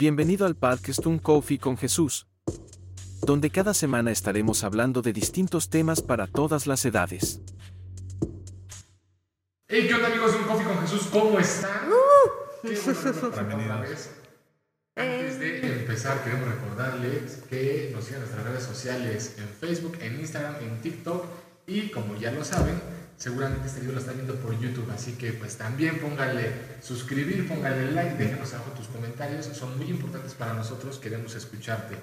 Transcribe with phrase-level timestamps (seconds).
[0.00, 2.28] Bienvenido al podcast Un Coffee con Jesús,
[3.22, 7.40] donde cada semana estaremos hablando de distintos temas para todas las edades.
[9.66, 11.08] Hey, ¿qué onda amigos de Un Coffee con Jesús?
[11.10, 11.88] ¿Cómo están?
[11.88, 12.68] Uh.
[12.68, 14.12] Qué bueno otra vez.
[14.94, 20.20] Antes de empezar, queremos recordarles que nos sigan en nuestras redes sociales, en Facebook, en
[20.20, 21.24] Instagram, en TikTok
[21.66, 22.80] y como ya lo saben,
[23.18, 27.90] seguramente este video lo están viendo por YouTube, así que pues también pónganle suscribir, pónganle
[27.90, 31.96] like, déjenos abajo tus comentarios, son muy importantes para nosotros, queremos escucharte.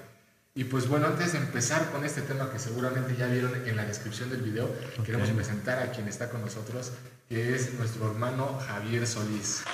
[0.54, 3.84] Y pues bueno, antes de empezar con este tema que seguramente ya vieron en la
[3.84, 4.70] descripción del video,
[5.04, 6.92] queremos presentar a quien está con nosotros,
[7.28, 9.64] que es nuestro hermano Javier Solís.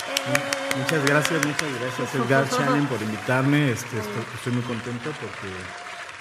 [0.76, 3.70] Muchas gracias, muchas gracias Edgar Shannon por invitarme.
[3.70, 5.54] Este, estoy, estoy muy contento porque,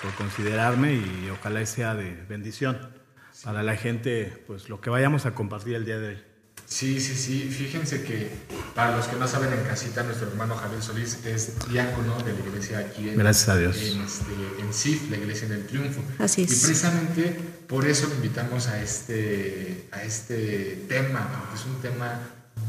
[0.02, 3.01] por considerarme y ojalá sea de bendición
[3.44, 6.18] para la gente, pues lo que vayamos a compartir el día de hoy.
[6.66, 7.50] Sí, sí, sí.
[7.52, 8.30] Fíjense que
[8.76, 12.40] para los que no saben en casita, nuestro hermano Javier Solís es diácono de la
[12.40, 13.78] iglesia aquí en, Gracias a Dios.
[13.78, 16.02] en, este, en CIF, la iglesia del triunfo.
[16.18, 16.64] Así Y es.
[16.64, 22.20] precisamente por eso lo invitamos a este, a este tema, porque es un tema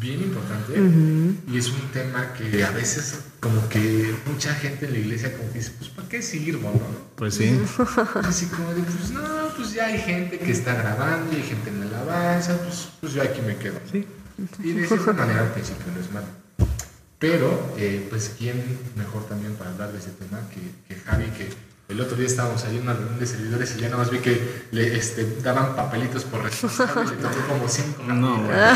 [0.02, 0.72] bien importante
[1.46, 5.50] y es un tema que a veces como que mucha gente en la iglesia como
[5.52, 6.70] que dice, pues ¿para qué sirvo?
[6.70, 6.80] No?
[7.16, 7.58] Pues sí,
[8.22, 9.20] Así como de, pues no,
[9.56, 13.12] pues ya hay gente que está grabando, y hay gente en la alabanza, pues, pues
[13.12, 13.78] yo aquí me quedo.
[13.90, 14.06] sí.
[14.62, 16.26] Y de cierta manera al principio no es malo.
[17.18, 18.60] Pero, eh, pues, ¿quién
[18.96, 21.26] mejor también para hablar de ese tema que, que Javi?
[21.26, 21.48] Que
[21.92, 24.18] el otro día estábamos ahí en una reunión de servidores y ya nada más vi
[24.18, 28.02] que le este, daban papelitos por responsable y le tocó como cinco.
[28.04, 28.52] No, bueno.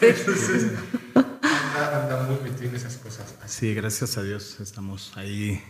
[0.00, 0.72] Entonces,
[1.14, 3.34] anda, anda muy metido en esas cosas.
[3.42, 3.58] Así.
[3.58, 5.62] Sí, gracias a Dios estamos ahí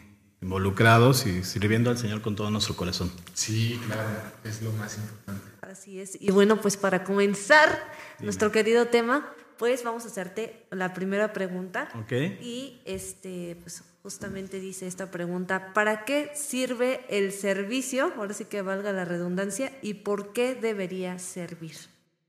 [0.42, 3.10] involucrados y sirviendo al Señor con todo nuestro corazón.
[3.34, 4.08] Sí, claro,
[4.44, 5.46] es lo más importante.
[5.62, 6.18] Así es.
[6.20, 11.88] Y bueno, pues para comenzar nuestro querido tema, pues vamos a hacerte la primera pregunta.
[11.94, 12.12] Ok.
[12.42, 18.12] Y este, pues justamente dice esta pregunta, ¿para qué sirve el servicio?
[18.16, 21.76] Ahora sí que valga la redundancia, ¿y por qué debería servir?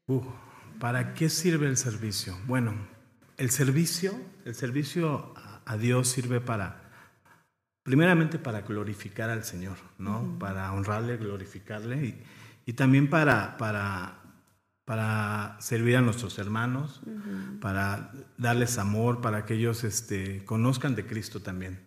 [0.08, 0.22] Uh,
[0.80, 2.38] ¿Para qué sirve el servicio?
[2.46, 2.74] Bueno,
[3.38, 5.34] el servicio, el servicio
[5.66, 6.92] a, Dios sirve para,
[7.84, 10.38] primeramente para glorificar al Señor, ¿no?
[10.38, 12.24] Para honrarle, glorificarle y,
[12.66, 14.21] y también para, para,
[14.92, 17.00] para servir a nuestros hermanos,
[17.62, 21.80] para darles amor, para que ellos este, conozcan de Cristo también.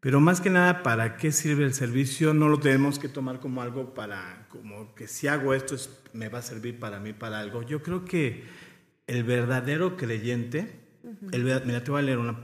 [0.00, 2.34] Pero más que nada, ¿para qué sirve el servicio?
[2.34, 6.28] No lo tenemos que tomar como algo para, como que si hago esto es- me
[6.28, 7.62] va a servir para mí, para algo.
[7.62, 8.42] Yo creo que
[9.06, 10.80] el verdadero creyente,
[11.30, 12.40] el mira, te voy a leer una,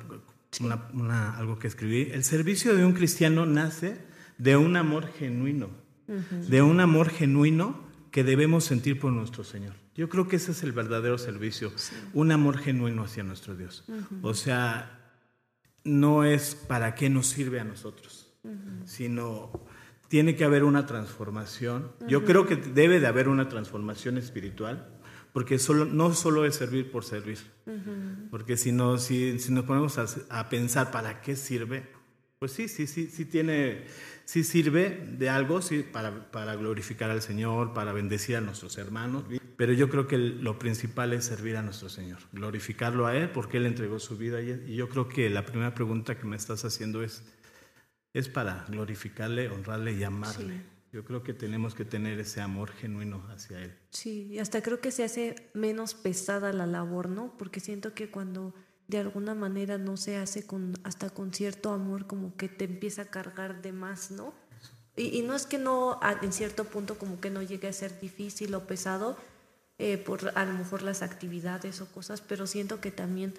[0.60, 2.08] una- una- algo que escribí.
[2.12, 3.96] El servicio de un cristiano nace
[4.38, 5.70] de un amor genuino,
[6.48, 9.74] de un amor genuino que debemos sentir por nuestro Señor.
[9.94, 11.72] Yo creo que ese es el verdadero servicio,
[12.12, 13.84] un amor genuino hacia nuestro Dios.
[14.22, 15.14] O sea,
[15.84, 18.32] no es para qué nos sirve a nosotros,
[18.84, 19.52] sino
[20.08, 21.92] tiene que haber una transformación.
[22.08, 24.88] Yo creo que debe de haber una transformación espiritual,
[25.32, 27.38] porque solo, no solo es servir por servir,
[28.30, 31.86] porque si, no, si, si nos ponemos a, a pensar para qué sirve,
[32.40, 33.84] pues sí, sí, sí, sí tiene,
[34.30, 39.24] sí sirve de algo, sí, para, para glorificar al Señor, para bendecir a nuestros hermanos,
[39.56, 43.56] pero yo creo que lo principal es servir a nuestro Señor, glorificarlo a Él porque
[43.56, 46.64] Él entregó su vida y y yo creo que la primera pregunta que me estás
[46.64, 47.24] haciendo es,
[48.14, 50.62] es para glorificarle, honrarle y amarle.
[50.92, 53.76] Yo creo que tenemos que tener ese amor genuino hacia Él.
[53.90, 57.36] Sí, y hasta creo que se hace menos pesada la labor, ¿no?
[57.36, 58.54] Porque siento que cuando
[58.90, 63.02] de alguna manera no se hace con hasta con cierto amor, como que te empieza
[63.02, 64.34] a cargar de más, ¿no?
[64.96, 67.98] Y, y no es que no, en cierto punto como que no llegue a ser
[68.00, 69.16] difícil o pesado
[69.78, 73.32] eh, por a lo mejor las actividades o cosas, pero siento que también,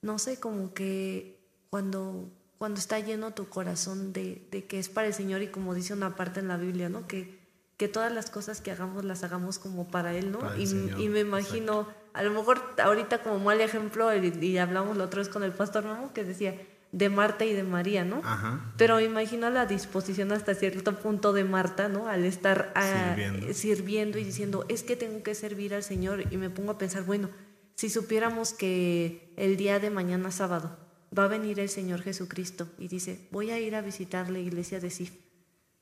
[0.00, 1.40] no sé, como que
[1.70, 5.74] cuando, cuando está lleno tu corazón de, de que es para el Señor y como
[5.74, 7.08] dice una parte en la Biblia, ¿no?
[7.08, 7.40] Que,
[7.76, 10.38] que todas las cosas que hagamos las hagamos como para Él, ¿no?
[10.38, 15.04] Para y me imagino, a lo mejor ahorita como mal ejemplo, y, y hablamos la
[15.04, 16.12] otra vez con el pastor, ¿no?
[16.12, 16.54] Que decía
[16.90, 18.22] de Marta y de María, ¿no?
[18.24, 18.72] Ajá.
[18.76, 22.08] Pero me imagino la disposición hasta cierto punto de Marta, ¿no?
[22.08, 23.54] Al estar ah, Sirviendo.
[23.54, 26.24] sirviendo y diciendo, es que tengo que servir al Señor.
[26.32, 27.28] Y me pongo a pensar, bueno,
[27.74, 30.78] si supiéramos que el día de mañana sábado
[31.16, 34.80] va a venir el Señor Jesucristo y dice, voy a ir a visitar la iglesia
[34.80, 35.12] de Sif.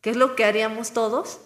[0.01, 1.41] ¿Qué es lo que haríamos todos?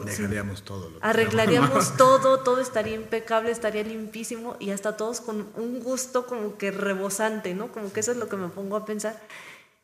[0.00, 0.90] Dejaríamos todo.
[1.00, 6.70] Arreglaríamos todo, todo estaría impecable, estaría limpísimo y hasta todos con un gusto como que
[6.70, 7.72] rebosante, ¿no?
[7.72, 9.20] Como que eso es lo que me pongo a pensar.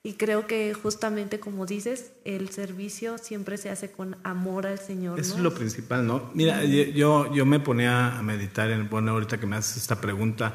[0.02, 5.18] Y creo que justamente como dices, el servicio siempre se hace con amor al Señor.
[5.18, 6.30] Eso es lo principal, ¿no?
[6.34, 10.54] Mira, yo, yo me ponía a meditar, en, bueno, ahorita que me haces esta pregunta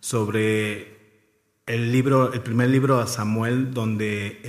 [0.00, 0.96] sobre
[1.66, 4.40] el libro, el primer libro a Samuel, donde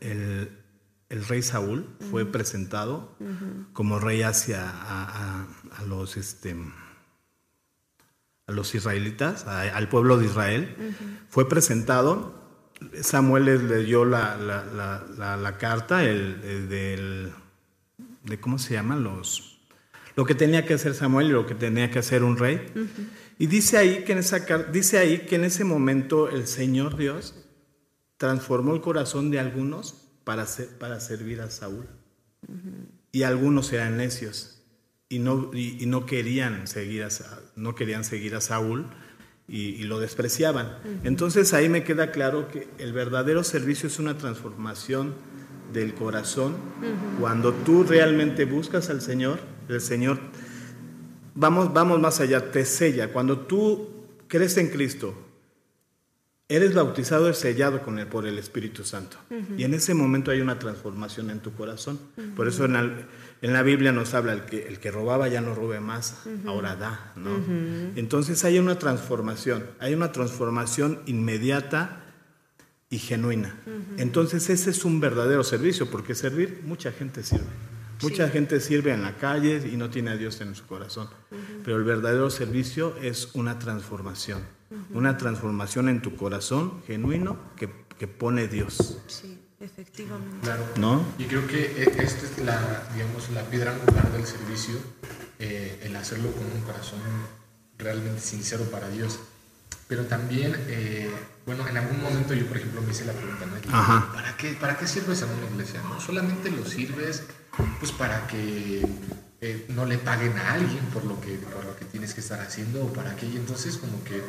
[0.00, 0.59] el,
[1.10, 3.16] rey Saúl fue presentado
[3.72, 5.46] como rey hacia a,
[5.86, 6.56] los este
[8.46, 10.76] a los israelitas, al pueblo de Israel,
[11.28, 12.40] fue presentado
[13.02, 17.32] Samuel les leyó la, la, carta el, del,
[18.24, 19.58] de cómo se llama los
[20.16, 22.60] lo que tenía que hacer Samuel y lo que tenía que hacer un rey.
[23.38, 24.40] Y dice ahí que en esa
[24.70, 27.34] dice ahí que en ese momento el Señor Dios
[28.16, 30.46] transformó el corazón de algunos para,
[30.78, 31.86] para servir a Saúl.
[33.10, 34.62] Y algunos eran necios
[35.08, 37.08] y no, y, no querían seguir a,
[37.56, 38.86] no querían seguir a Saúl
[39.48, 40.78] y, lo despreciaban.
[41.02, 45.14] Entonces ahí me queda claro que el verdadero servicio es una transformación
[45.72, 46.54] del corazón.
[47.18, 50.20] Cuando tú realmente buscas al Señor, el Señor,
[51.34, 53.12] vamos, vamos más allá, te sella.
[53.12, 53.88] Cuando tú
[54.28, 55.12] crees en Cristo,
[56.50, 59.16] eres bautizado y sellado con por el Espíritu Santo.
[59.56, 61.98] Y en ese momento hay una transformación en tu corazón.
[62.34, 65.80] Por eso en la Biblia nos habla el que, el que robaba ya no robe
[65.80, 67.30] más, ahora da, ¿no?
[67.94, 72.04] Entonces hay una transformación, hay una transformación inmediata
[72.90, 73.54] y genuina.
[73.96, 77.46] Entonces ese es un verdadero servicio, porque servir, mucha gente sirve.
[78.02, 81.08] Mucha gente sirve en la calle y no tiene a Dios en su corazón.
[81.64, 84.40] Pero el verdadero servicio es una transformación.
[84.90, 87.68] Una transformación en tu corazón genuino que,
[87.98, 88.98] que pone Dios.
[89.06, 89.38] Sí.
[89.60, 90.38] Efectivamente.
[90.42, 90.64] Claro.
[90.76, 91.04] ¿No?
[91.18, 94.76] Y creo que e, esta es la, digamos, la piedra angular del servicio,
[95.38, 97.00] eh, el hacerlo con un corazón
[97.76, 99.20] realmente sincero para Dios.
[99.86, 101.10] Pero también, eh,
[101.44, 104.12] bueno, en algún momento yo, por ejemplo, me hice la pregunta, ¿no?
[104.14, 105.82] ¿Para qué, ¿Para qué sirves a una iglesia?
[105.82, 107.24] No solamente lo sirves
[107.78, 108.86] pues para que
[109.42, 112.40] eh, no le paguen a alguien por lo, que, por lo que tienes que estar
[112.40, 113.26] haciendo o para qué.
[113.26, 114.22] Y entonces como que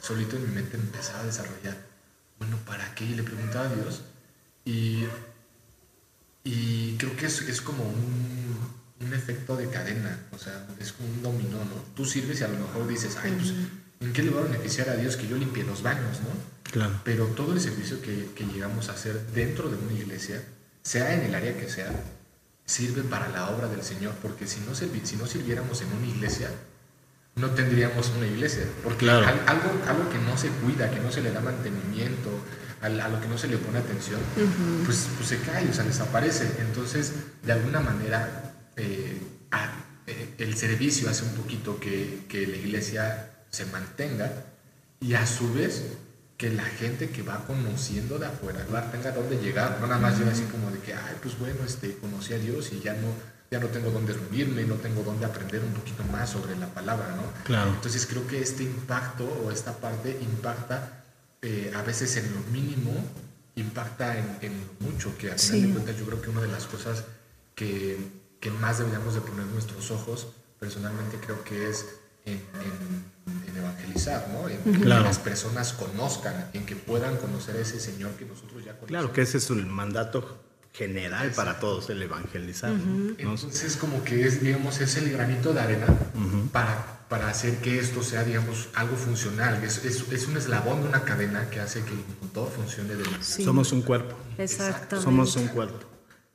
[0.00, 1.76] solito en mi mente empezaba a desarrollar,
[2.38, 3.04] bueno, ¿para qué?
[3.04, 4.02] Y le preguntaba a Dios
[4.64, 5.04] y,
[6.44, 8.58] y creo que es, es como un,
[9.00, 11.82] un, efecto de cadena, o sea, es como un dominó, ¿no?
[11.96, 13.54] Tú sirves y a lo mejor dices, ay, pues,
[14.00, 16.70] ¿en qué le va a beneficiar a Dios que yo limpie los baños, ¿no?
[16.70, 17.00] Claro.
[17.04, 20.44] Pero todo el servicio que, que llegamos a hacer dentro de una iglesia,
[20.82, 21.90] sea en el área que sea,
[22.68, 26.50] sirve para la obra del Señor, porque si no, si no sirviéramos en una iglesia,
[27.34, 31.32] no tendríamos una iglesia, porque algo, algo que no se cuida, que no se le
[31.32, 32.30] da mantenimiento,
[32.82, 34.20] a, lo que no se le pone atención,
[34.84, 36.48] pues, pues, se cae, o sea, desaparece.
[36.60, 37.12] Entonces,
[37.42, 39.18] de alguna manera, eh,
[40.06, 44.30] eh, el servicio hace un poquito que, que, la iglesia se mantenga
[45.00, 45.84] y a su vez
[46.38, 50.30] que la gente que va conociendo de afuera tenga dónde llegar, no nada más llega
[50.30, 53.08] así como de que, ay, pues bueno, este, conocí a Dios y ya no,
[53.50, 57.08] ya no tengo dónde reunirme, no tengo dónde aprender un poquito más sobre la palabra,
[57.16, 57.24] ¿no?
[57.42, 57.72] Claro.
[57.72, 61.02] Entonces creo que este impacto o esta parte impacta
[61.42, 62.92] eh, a veces en lo mínimo
[63.56, 66.66] impacta en, en mucho, que al final de cuentas yo creo que una de las
[66.66, 67.04] cosas
[67.56, 67.98] que,
[68.38, 70.28] que, más deberíamos de poner nuestros ojos,
[70.60, 71.86] personalmente creo que es
[72.32, 74.48] en, en, evangelizar, ¿no?
[74.48, 78.72] En que las personas conozcan, en que puedan conocer a ese Señor que nosotros ya
[78.72, 78.88] conocemos.
[78.88, 82.72] Claro, que ese es el mandato general para todos, el evangelizar.
[83.18, 85.86] Entonces como que es, digamos, es el granito de arena
[86.52, 89.62] para para hacer que esto sea, digamos, algo funcional.
[89.64, 91.92] Es, es, un eslabón de una cadena que hace que
[92.34, 94.14] todo funcione de la Somos un cuerpo.
[94.36, 95.04] Exactamente.
[95.04, 95.86] Somos un cuerpo.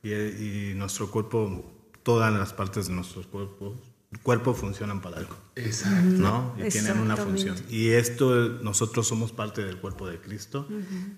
[0.02, 1.72] Y, nuestro cuerpo,
[2.02, 3.80] todas las partes de nuestro cuerpo,
[4.18, 5.36] cuerpo funcionan para algo.
[5.56, 6.02] Exacto.
[6.02, 6.54] ¿No?
[6.58, 7.56] Y tienen una función.
[7.68, 10.68] Y esto, nosotros somos parte del cuerpo de Cristo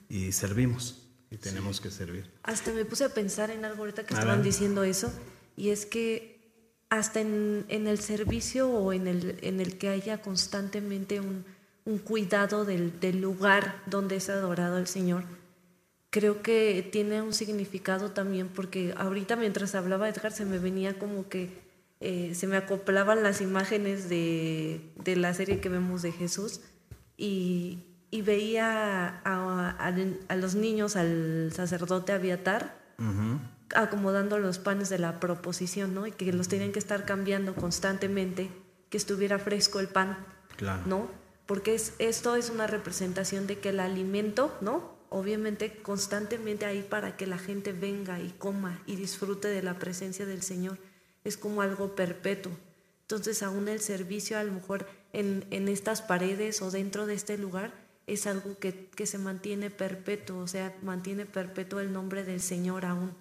[0.08, 1.02] y servimos.
[1.30, 2.30] Y tenemos que servir.
[2.44, 5.12] Hasta me puse a pensar en algo ahorita que estaban diciendo eso.
[5.56, 6.36] Y es que
[6.88, 11.44] hasta en, el servicio o en el, en el que haya constantemente un,
[12.04, 15.24] cuidado del, lugar donde es adorado el Señor,
[16.10, 21.28] creo que tiene un significado también porque ahorita mientras hablaba Edgar se me venía como
[21.28, 21.65] que
[22.00, 26.60] eh, se me acoplaban las imágenes de, la serie que vemos de Jesús
[27.16, 27.82] y,
[28.24, 32.78] veía a, los niños, al sacerdote Aviatar,
[33.74, 36.06] acomodando los panes de la proposición, ¿no?
[36.06, 38.50] Y que los tenían que estar cambiando constantemente,
[38.88, 40.16] que estuviera fresco el pan,
[40.86, 41.10] ¿no?
[41.46, 44.96] porque es, esto es una representación de que el alimento, ¿no?
[45.08, 50.26] Obviamente constantemente ahí para que la gente venga y coma y disfrute de la presencia
[50.26, 50.78] del Señor.
[51.26, 52.52] Es como algo perpetuo.
[53.02, 57.38] Entonces aún el servicio a lo mejor en, en estas paredes o dentro de este
[57.38, 57.72] lugar
[58.06, 62.84] es algo que, que, se mantiene perpetuo, o sea, mantiene perpetuo el nombre del Señor
[62.84, 63.12] aún.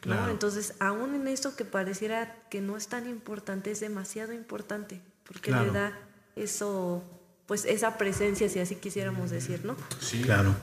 [0.00, 0.30] claro.
[0.30, 5.50] Entonces, aún en esto que pareciera que no es tan importante, es demasiado importante, porque
[5.50, 5.98] le da
[6.36, 7.02] eso,
[7.46, 9.76] pues esa presencia, si así quisiéramos decir, ¿no?
[10.00, 10.54] Sí, claro.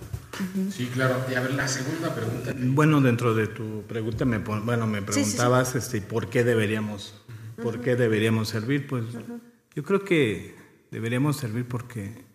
[0.71, 1.23] Sí, claro.
[1.29, 2.53] Y a ver, la segunda pregunta.
[2.57, 7.21] Bueno, dentro de tu pregunta me, bueno, me preguntabas Este, por qué deberíamos,
[7.61, 8.87] por qué deberíamos servir.
[8.87, 9.05] Pues
[9.75, 10.55] yo creo que
[10.91, 12.25] deberíamos servir porque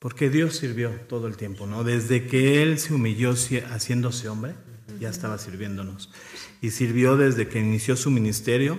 [0.00, 1.84] porque Dios sirvió todo el tiempo, ¿no?
[1.84, 3.34] Desde que Él se humilló
[3.70, 4.54] haciéndose hombre,
[4.98, 6.10] ya estaba sirviéndonos.
[6.62, 8.78] Y sirvió desde que inició su ministerio,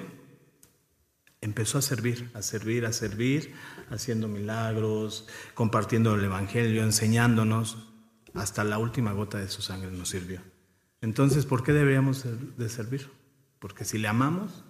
[1.42, 3.54] empezó a servir, a servir, a servir,
[3.90, 7.78] haciendo milagros, compartiendo el Evangelio, enseñándonos,
[8.34, 10.42] hasta la última gota de su sangre nos sirvió.
[11.02, 12.24] Entonces, ¿por qué deberíamos
[12.58, 13.10] de servir?
[13.60, 14.64] Porque si le amamos,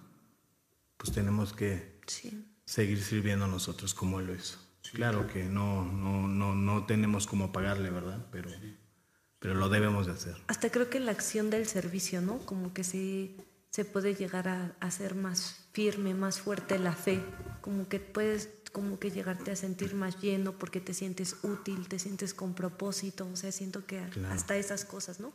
[0.97, 1.99] pues tenemos que
[2.65, 4.57] seguir sirviendo a nosotros como Él lo hizo.
[4.93, 8.25] Claro que no, no, no, no tenemos cómo pagarle, ¿verdad?
[8.31, 8.49] Pero,
[9.39, 10.35] pero lo debemos de hacer.
[10.47, 12.39] Hasta creo que la acción del servicio, ¿no?
[12.39, 13.37] Como que sí
[13.69, 17.21] se puede llegar a hacer más firme, más fuerte la fe.
[17.61, 21.99] Como que puedes como que llegarte a sentir más lleno porque te sientes útil, te
[21.99, 23.27] sientes con propósito.
[23.31, 23.99] O sea, siento que
[24.29, 25.33] hasta esas cosas, ¿no?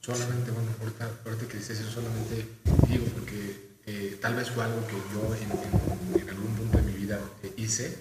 [0.00, 2.48] Solamente, bueno, ahorita, ahorita que dices eso, solamente
[2.88, 6.92] digo porque eh, tal vez fue algo que yo en, en, algún punto de mi
[6.94, 7.98] vida eh, hice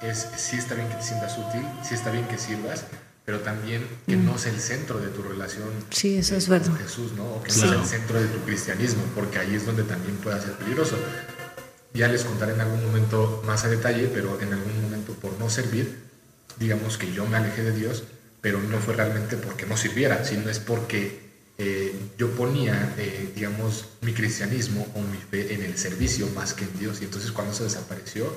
[0.00, 2.84] es sí está bien que te sientas útil, sí está bien que sirvas,
[3.24, 6.68] pero también que no sea el centro de tu relación sí, eso es verdad.
[6.68, 7.24] con Jesús, ¿no?
[7.24, 10.40] O que no sea el centro de tu cristianismo, porque ahí es donde también puede
[10.40, 10.96] ser peligroso.
[11.94, 15.48] Ya les contaré en algún momento más a detalle, pero en algún momento por no
[15.48, 16.02] servir,
[16.58, 18.04] digamos que yo me alejé de Dios,
[18.40, 21.24] pero no fue realmente porque no sirviera, sino es porque
[21.56, 26.64] eh, yo ponía, eh, digamos, mi cristianismo o mi fe en el servicio más que
[26.64, 27.00] en Dios.
[27.00, 28.34] Y entonces cuando se desapareció,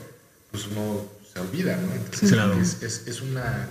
[0.52, 1.94] pues uno olvida, ¿no?
[1.94, 3.68] Entonces, es, una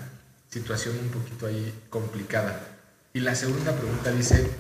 [0.49, 2.79] situación un poquito ahí complicada.
[3.13, 4.51] Y la segunda pregunta dice,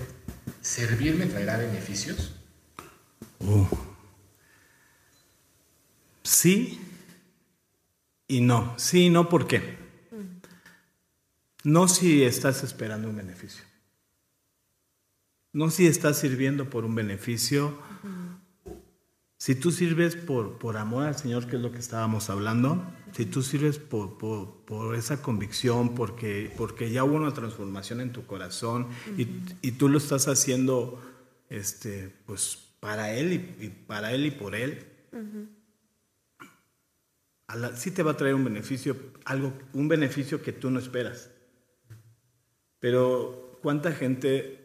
[0.60, 2.34] ¿servir me traerá beneficios?
[3.40, 3.66] Uh.
[6.22, 6.80] Sí
[8.28, 8.74] y no.
[8.78, 9.76] Sí y no, ¿por qué?
[11.64, 13.64] No si estás esperando un beneficio.
[15.52, 17.78] No si estás sirviendo por un beneficio
[19.38, 22.82] si tú sirves por, por amor al Señor, que es lo que estábamos hablando,
[23.16, 28.26] si tú sirves por, por, esa convicción, porque, porque ya hubo una transformación en tu
[28.26, 29.26] corazón y,
[29.62, 31.02] y, tú lo estás haciendo
[31.48, 34.84] este, pues, para Él y, para Él y por Él,
[37.74, 41.30] sí te va a traer un beneficio, algo, un beneficio que tú no esperas.
[42.80, 44.62] Pero ¿cuánta gente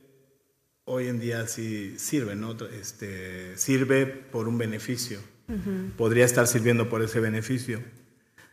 [0.84, 2.52] hoy en día sí sirve, ¿no?
[2.68, 5.20] Este, sirve por un beneficio.
[5.98, 7.82] Podría estar sirviendo por ese beneficio.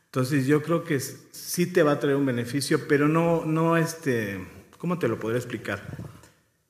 [0.09, 4.41] Entonces yo creo que sí te va a traer un beneficio, pero no, no este,
[4.79, 5.83] ¿cómo te lo podría explicar?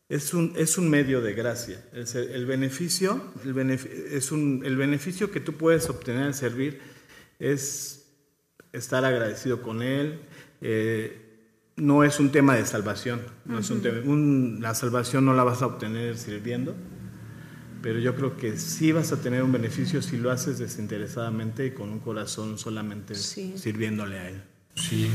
[0.09, 1.85] Es un, es un medio de gracia.
[1.93, 3.71] El, beneficio, el,
[4.11, 6.81] es un, el beneficio que tú puedes obtener al servir
[7.39, 8.07] es
[8.73, 10.21] estar agradecido con Él,
[10.61, 11.25] eh,
[11.77, 13.21] no es un tema de salvación.
[13.45, 16.75] No es un la salvación no la vas a obtener sirviendo,
[17.83, 21.71] pero yo creo que sí vas a tener un beneficio si lo haces desinteresadamente y
[21.71, 24.43] con un corazón solamente sirviéndole a Él.
[24.75, 25.11] Sí,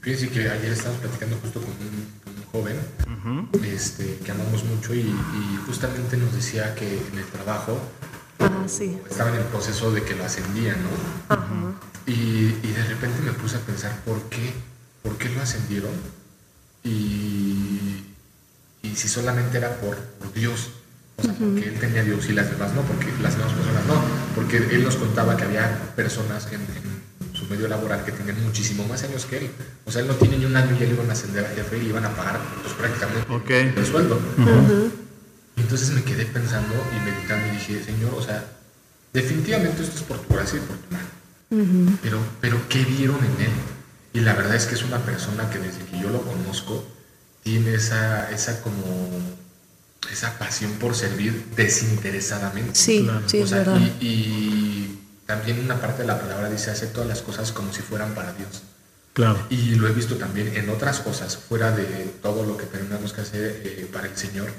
[0.00, 2.76] fíjense que ayer estábamos platicando justo con un, joven
[3.64, 5.04] este, que amamos mucho y,
[5.66, 7.80] justamente nos decía que en el trabajo
[8.38, 8.64] ah,
[9.10, 11.74] estaba en el proceso de que lo ascendían, ¿no?
[12.06, 12.12] Y,
[12.62, 14.52] y de repente me puse a pensar, ¿por qué?
[15.04, 15.92] por qué lo ascendieron
[16.82, 18.02] y,
[18.82, 19.98] y si solamente era por,
[20.34, 20.70] Dios.
[21.16, 23.94] O sea, porque él tenía Dios y las demás no, porque las demás personas no.
[24.34, 26.60] Porque él nos contaba que había personas en,
[27.34, 29.50] su medio laboral que tenían muchísimo más años que él.
[29.84, 31.48] O sea, él no tiene ni un año y ya le iban a ascender a
[31.48, 34.20] jefe y iban a pagar pues, prácticamente el sueldo.
[35.56, 38.44] Entonces me quedé pensando y meditando y dije, Señor, o sea,
[39.12, 41.98] definitivamente esto es por tu gracia y por tu mano.
[42.02, 43.52] pero, pero, ¿qué vieron en él?
[44.12, 46.84] Y la verdad es que es una persona que desde que yo lo conozco
[47.42, 49.10] tiene esa, esa como
[50.12, 52.74] esa pasión por servir desinteresadamente.
[52.74, 53.80] Sí, sí, es verdad.
[54.00, 58.14] Y, también una parte de la palabra dice, hace todas las cosas como si fueran
[58.14, 58.62] para Dios.
[59.14, 59.38] Claro.
[59.48, 61.84] Y lo he visto también en otras cosas, fuera de
[62.20, 64.50] todo lo que tenemos que hacer eh, para el Señor.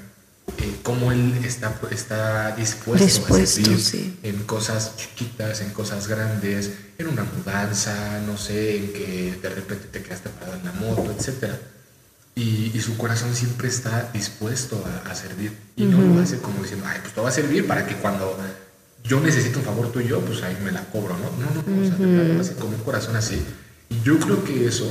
[0.58, 7.08] eh, cómo él está, está dispuesto, a servir en cosas chiquitas, en cosas grandes, en
[7.08, 11.52] una mudanza, no sé, en que de repente te quedaste parado en la moto, etc.
[12.36, 15.52] Y, su corazón siempre está dispuesto a, servir.
[15.74, 18.36] Y no lo hace como diciendo, ay, pues te va a servir para que cuando
[19.02, 21.30] yo necesito un favor tuyo, pues ahí me la cobro, ¿no?
[21.30, 23.42] No, no, no, o sea, lo hace con un corazón así.
[23.88, 24.86] Y yo creo que eso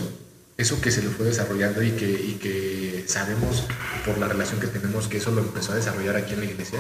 [0.57, 3.63] eso que se lo fue desarrollando y que, y que sabemos
[4.05, 6.79] por la relación que tenemos que eso lo empezó a desarrollar aquí en la iglesia,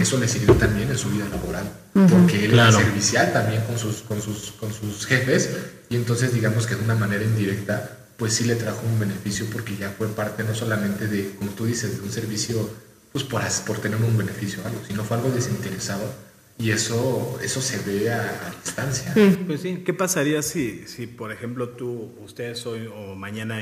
[0.00, 1.70] eso le sirvió también en su vida laboral,
[2.10, 5.50] porque él era servicial también con sus, con, sus, con sus jefes
[5.90, 9.76] y entonces digamos que de una manera indirecta pues sí le trajo un beneficio porque
[9.76, 12.70] ya fue parte no solamente de, como tú dices, de un servicio
[13.12, 16.10] pues por, por tener un beneficio algo, sino fue algo desinteresado
[16.56, 19.12] y eso, eso se ve a, distancia.
[19.14, 19.44] Mm.
[19.44, 23.60] Pues sí, ¿qué pasaría si, si, por ejemplo, tú, ustedes hoy o mañana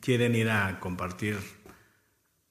[0.00, 1.36] quieren ir a compartir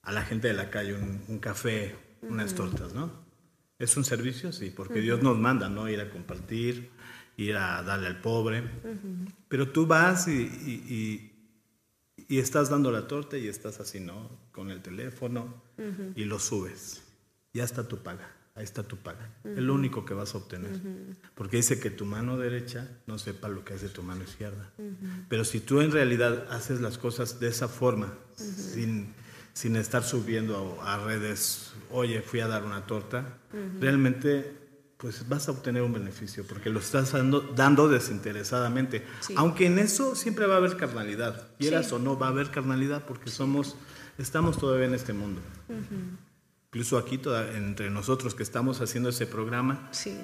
[0.04, 3.12] a la gente de la calle un, café, unas tortas, ¿no?
[3.80, 5.90] Es un servicio, sí, porque Dios nos manda, ¿no?
[5.90, 6.92] Ir a compartir,
[7.38, 8.62] ir a darle al pobre.
[9.48, 11.29] Pero tú vas y, y,
[12.30, 14.30] y, estás dando la torta y estás así, ¿no?
[14.54, 15.62] Con el teléfono
[16.16, 17.02] y lo subes.
[17.54, 19.32] Ya está tu paga ahí está tu paga.
[19.46, 20.72] Es lo único que vas a obtener.
[21.34, 24.72] Porque dice que tu mano derecha no sepa lo que hace tu mano izquierda.
[25.30, 29.14] Pero si tú en realidad haces las cosas de esa forma, sin,
[29.54, 33.38] sin, estar subiendo a, redes, oye, fui a dar una torta,
[33.80, 34.58] realmente
[35.00, 39.06] pues vas a obtener un beneficio, porque lo estás dando, dando desinteresadamente.
[39.38, 43.06] Aunque en eso siempre va a haber carnalidad, quieras o no, va a haber carnalidad,
[43.06, 43.78] porque somos,
[44.18, 45.40] estamos todavía en este mundo.
[46.68, 47.22] Incluso aquí,
[47.56, 50.20] entre nosotros que estamos haciendo ese programa, sí.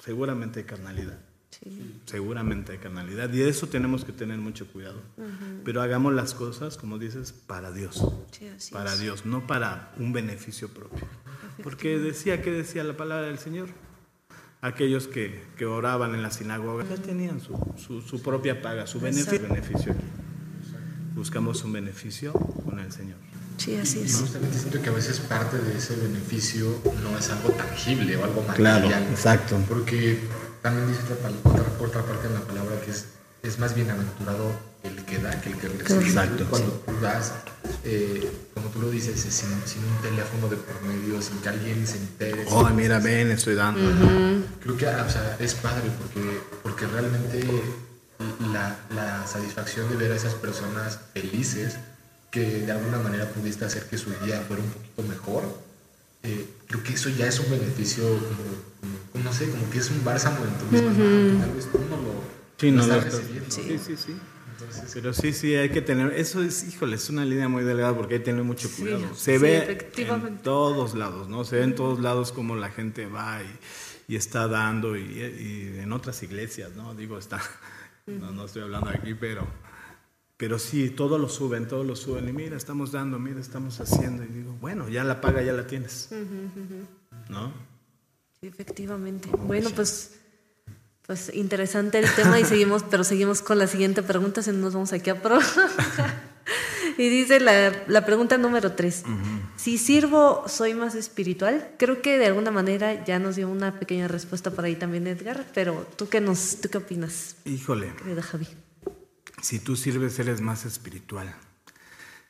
[0.00, 1.20] seguramente hay carnalidad.
[1.50, 2.00] Sí.
[2.06, 3.32] Seguramente hay carnalidad.
[3.32, 5.02] Y de eso tenemos que tener mucho cuidado.
[5.64, 8.04] Pero hagamos las cosas, como dices, para Dios.
[8.30, 11.06] Sí, para Dios, no para un beneficio propio.
[11.62, 13.68] Porque decía, ¿qué decía la palabra del Señor?
[14.62, 19.00] Aquellos que, que oraban en la sinagoga ya tenían su, su, su propia paga, su
[19.00, 19.48] beneficio.
[19.48, 20.04] beneficio aquí.
[21.14, 23.16] Buscamos un beneficio con el Señor.
[23.56, 24.16] Sí, así es.
[24.16, 28.42] Justamente siento que a veces parte de ese beneficio no es algo tangible o algo
[28.42, 28.86] material.
[28.86, 29.62] Claro, exacto.
[29.68, 30.18] Porque
[30.62, 31.30] también dice otra,
[31.80, 33.06] otra, parte en la palabra que es,
[33.42, 36.04] es más bienaventurado el que da que el que recibe.
[36.04, 36.46] Exacto.
[36.48, 37.32] Cuando tú das,
[37.84, 41.86] eh, como tú lo dices, sin, sin, un teléfono de por medio, sin que alguien
[41.86, 42.44] se entere.
[42.50, 43.80] Oh, mira, ven, estoy dando.
[44.62, 47.44] Creo que o sea, es padre porque, porque realmente
[48.52, 51.76] la, la satisfacción de ver a esas personas felices
[52.30, 55.69] que de alguna manera pudiste hacer que su día fuera un poquito mejor,
[56.22, 58.04] eh, creo que eso ya es un beneficio,
[59.12, 61.96] como, no sé, como que es un bálsamo en tu misma Tal vez tú no
[61.96, 62.22] lo,
[62.58, 63.02] sí, no lo
[63.48, 64.16] Sí, sí, sí.
[64.92, 68.14] Pero sí, sí, hay que tener, eso es, híjole, es una línea muy delgada porque
[68.14, 69.14] hay que tener mucho cuidado.
[69.14, 71.44] Se ve en todos lados, ¿no?
[71.44, 75.78] Se ve en todos lados como la gente va y, y está dando y, y,
[75.80, 76.94] en otras iglesias, ¿no?
[76.94, 77.40] Digo, está,
[78.06, 79.46] no, no estoy hablando aquí, pero
[80.40, 82.26] pero sí, todo lo suben, todo lo suben.
[82.26, 84.24] Y mira, estamos dando, mira, estamos haciendo.
[84.24, 86.08] Y digo, bueno, ya la paga, ya la tienes.
[87.28, 87.52] ¿No?
[88.40, 89.28] Efectivamente.
[89.36, 90.12] Bueno, pues,
[91.06, 94.72] pues interesante el tema y seguimos, pero seguimos con la siguiente pregunta, si no nos
[94.72, 95.38] vamos aquí a pro.
[96.96, 99.02] y dice la, la, pregunta número tres.
[99.56, 101.68] Si sirvo, ¿soy más espiritual?
[101.76, 105.44] Creo que de alguna manera ya nos dio una pequeña respuesta por ahí también Edgar,
[105.52, 107.36] pero ¿tú qué, nos, tú qué opinas?
[107.44, 107.92] Híjole.
[107.96, 108.48] Querida Javi.
[109.40, 111.34] Si tú sirves, eres más espiritual.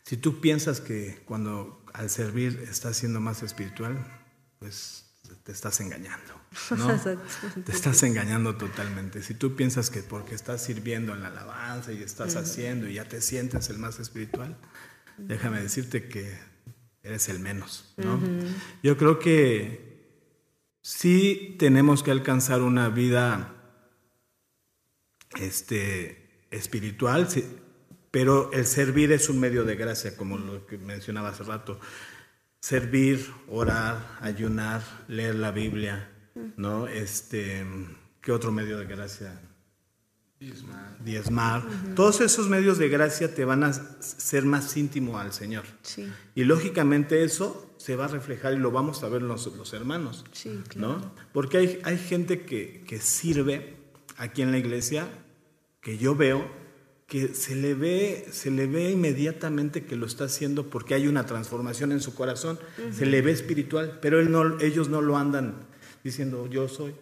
[0.04, 4.04] Si tú piensas que cuando al servir estás siendo más espiritual,
[4.58, 5.10] pues
[5.44, 6.40] te estás engañando.
[6.76, 7.00] ¿no?
[7.64, 9.22] te estás engañando totalmente.
[9.22, 13.04] Si tú piensas que porque estás sirviendo en la alabanza y estás haciendo y ya
[13.04, 14.56] te sientes el más espiritual,
[15.18, 16.38] déjame decirte que
[17.02, 17.94] eres el menos.
[17.96, 18.20] ¿no?
[18.82, 19.90] Yo creo que
[20.82, 23.54] sí tenemos que alcanzar una vida
[25.38, 26.19] este,
[26.50, 27.28] espiritual,
[28.10, 31.78] pero el servir es un medio de gracia, como lo que mencionaba hace rato.
[32.60, 36.10] Servir, orar, ayunar, leer la Biblia,
[36.56, 36.86] ¿no?
[36.86, 37.64] Este,
[38.20, 39.40] ¿qué otro medio de gracia?
[40.40, 40.96] Diezmar.
[41.04, 41.62] Diezmar.
[41.94, 45.64] Todos esos medios de gracia te van a ser más íntimo al Señor.
[45.82, 46.10] Sí.
[46.34, 50.24] Y lógicamente eso se va a reflejar y lo vamos a ver los, los hermanos.
[50.32, 51.12] Sí, ¿no?
[51.32, 53.76] Porque hay, hay gente que, que sirve
[54.16, 55.08] aquí en la iglesia
[55.80, 56.60] que yo veo
[57.10, 61.26] que se le ve, se le ve inmediatamente que lo está haciendo porque hay una
[61.26, 62.58] transformación en su corazón,
[62.92, 65.66] se le ve espiritual, pero él no, ellos no lo andan
[66.04, 66.94] diciendo yo soy,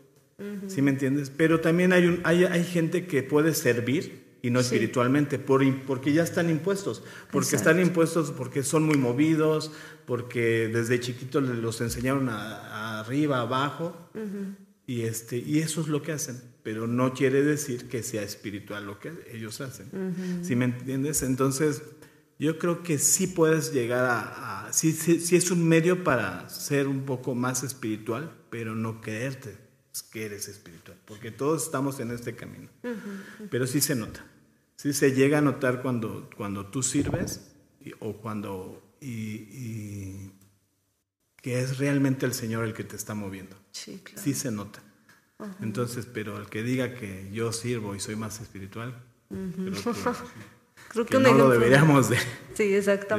[0.66, 1.30] ¿sí me entiendes?
[1.36, 6.14] Pero también hay, un, hay, hay gente que puede servir y no espiritualmente, por, porque
[6.14, 9.72] ya están impuestos, porque están impuestos porque son muy movidos,
[10.06, 13.94] porque desde chiquitos los enseñaron a, arriba, abajo,
[14.88, 18.86] y, este, y eso es lo que hacen, pero no quiere decir que sea espiritual
[18.86, 21.22] lo que ellos hacen, ¿sí me entiendes?
[21.22, 21.82] Entonces,
[22.38, 27.02] yo creo que sí puedes llegar a, sí, sí, es un medio para ser un
[27.04, 29.58] poco más espiritual, pero no creerte
[30.10, 32.70] que eres espiritual, porque todos estamos en este camino.
[33.50, 34.24] Pero sí se nota,
[34.76, 37.52] sí se llega a notar cuando, cuando tú sirves
[38.00, 40.30] o cuando y,
[41.42, 43.56] que es realmente el Señor el que te está moviendo.
[43.72, 44.22] Sí, claro.
[44.22, 44.82] Sí se nota.
[45.60, 48.92] Entonces, pero el que diga que yo sirvo y soy más espiritual,
[50.88, 52.18] creo que, no lo deberíamos de,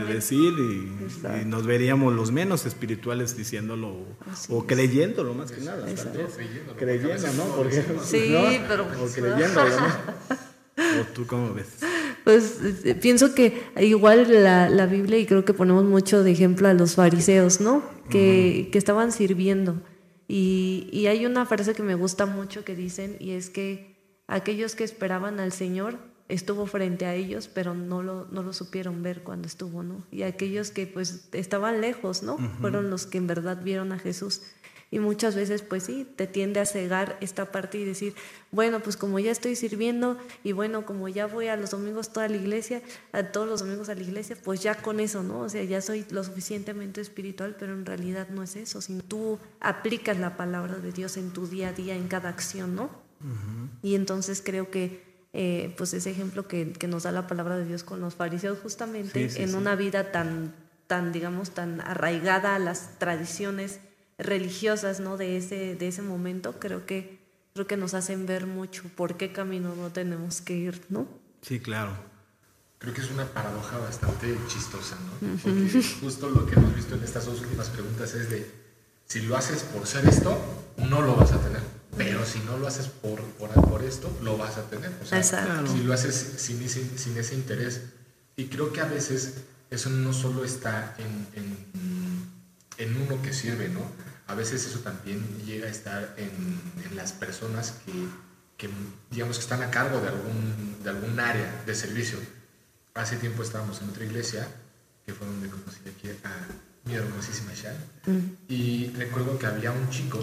[0.05, 4.05] decir y, nos veríamos los menos espirituales diciéndolo
[4.49, 5.85] o creyéndolo más que nada.
[6.77, 7.55] Creyendo, ¿no?
[7.55, 8.35] Porque, sí,
[8.67, 8.85] pero...
[9.01, 9.75] O creyéndolo,
[10.99, 11.67] ¿O tú cómo ves?
[12.29, 16.67] Pues eh, pienso que igual la, la, Biblia, y creo que ponemos mucho de ejemplo
[16.67, 17.81] a los fariseos, ¿no?
[18.07, 19.81] Que, que estaban sirviendo.
[20.27, 23.95] Y, y, hay una frase que me gusta mucho que dicen, y es que
[24.27, 29.01] aquellos que esperaban al Señor estuvo frente a ellos, pero no lo, no lo supieron
[29.01, 30.05] ver cuando estuvo, ¿no?
[30.11, 32.37] Y aquellos que pues estaban lejos, ¿no?
[32.61, 34.43] Fueron los que en verdad vieron a Jesús.
[34.91, 38.15] Y muchas veces, pues sí, te tiende a cegar esta parte y decir,
[38.51, 42.27] bueno, pues como ya estoy sirviendo y bueno, como ya voy a los domingos toda
[42.27, 45.41] la iglesia, a todos los domingos a la iglesia, pues ya con eso, ¿no?
[45.41, 49.37] O sea, ya soy lo suficientemente espiritual, pero en realidad no es eso, sino tú
[49.59, 52.89] aplicas la palabra de Dios en tu día a día, en cada acción, ¿no?
[53.83, 57.65] Y entonces creo que eh, pues ese ejemplo que, que, nos da la palabra de
[57.65, 60.55] Dios con los fariseos justamente en una vida tan,
[60.87, 63.79] tan, digamos, tan arraigada a las tradiciones
[64.19, 65.17] religiosas ¿no?
[65.17, 67.19] de, ese, de ese momento, creo que,
[67.53, 71.07] creo que nos hacen ver mucho por qué camino no tenemos que ir, ¿no?
[71.41, 71.93] Sí, claro.
[72.77, 75.37] Creo que es una paradoja bastante chistosa, ¿no?
[75.37, 78.49] Porque justo lo que hemos visto en estas dos últimas preguntas es de,
[79.05, 80.37] si lo haces por ser esto,
[80.77, 81.61] no lo vas a tener.
[81.97, 84.91] Pero si no lo haces por, por, por esto, lo vas a tener.
[85.01, 87.81] O sea, si lo haces sin ese, sin ese interés.
[88.37, 89.33] Y creo que a veces
[89.69, 91.98] eso no solo está en, en,
[92.79, 93.81] en uno que sirve, ¿no?
[94.29, 96.59] a veces eso también llega a estar en,
[96.95, 97.75] las personas
[98.57, 98.69] que,
[99.09, 102.19] digamos, que están a cargo de algún, de algún área de servicio.
[102.93, 104.47] Hace tiempo estábamos en otra iglesia,
[105.05, 106.47] que fue donde conocí aquí a
[106.85, 107.75] mi hermosísima Shan,
[108.47, 110.19] y recuerdo que había un chico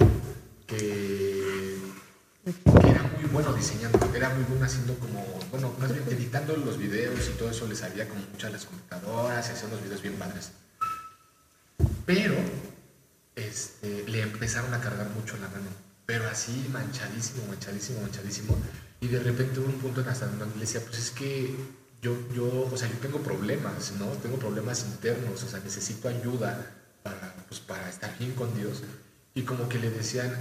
[0.67, 1.79] que,
[2.85, 7.29] era muy bueno diseñando, era muy bueno haciendo como, bueno, más bien editando los videos
[7.29, 10.53] y todo eso, le salía como muchas las computadoras y hacía unos videos bien padres.
[12.07, 12.35] Pero
[13.35, 15.69] este, le empezaron a cargar mucho la mano,
[16.07, 18.57] pero así manchadísimo, manchadísimo, manchadísimo.
[19.01, 21.55] Y de repente hubo un punto en hasta donde le decía, pues es que
[22.01, 24.07] yo, yo, o sea, yo tengo problemas, ¿no?
[24.23, 28.83] Tengo problemas internos, o sea, necesito ayuda para, pues, para estar bien con Dios.
[29.35, 30.33] Y como que le decían,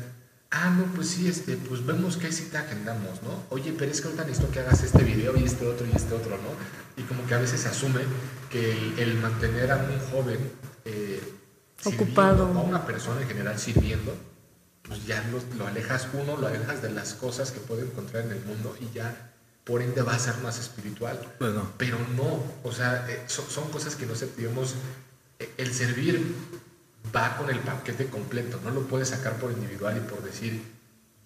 [0.51, 3.43] ah, no, pues sí, este, pues vemos qué cita agendamos, ¿no?
[3.49, 6.13] Oye, pero es que ahorita necesito que hagas este video y este otro y este
[6.13, 7.01] otro, ¿no?
[7.01, 8.01] Y como que a veces asume
[8.49, 10.39] que el, mantener a un joven
[10.86, 11.14] eh,
[11.86, 12.45] ocupado.
[12.45, 14.15] a una persona en general sirviendo,
[14.84, 15.24] pues ya
[15.58, 18.93] lo, alejas uno, lo alejas de las cosas que puede encontrar en el mundo y
[18.93, 19.32] ya
[19.63, 21.19] por ende va a ser más espiritual.
[21.78, 24.76] Pero no, o sea, eh, son, cosas que no se, digamos,
[25.39, 26.36] eh, el servir
[27.15, 30.75] va con el paquete completo, no lo puedes sacar por individual y por decir,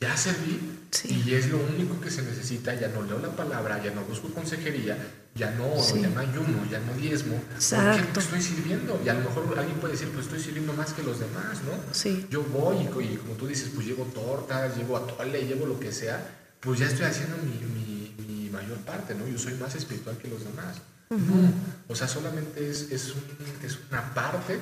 [0.02, 3.92] ya serví y es lo único que se necesita, ya no leo la palabra, ya
[3.92, 4.98] no busco consejería,
[5.36, 9.00] ya no ya no ayuno, ya no diezmo, porque estoy sirviendo.
[9.06, 11.94] Y a lo mejor alguien puede decir, pues estoy sirviendo más que los demás, ¿no?
[11.94, 12.28] Sí.
[12.30, 16.26] Yo voy y, como tú dices, pues llevo tortas, llevo atole, llevo lo que sea,
[16.60, 19.28] pues ya estoy haciendo mi, mi, mayor parte, ¿no?
[19.28, 20.78] Yo soy más espiritual que los demás.
[21.10, 21.54] No,
[21.88, 23.24] o sea, solamente es, es, un,
[23.64, 24.60] es una parte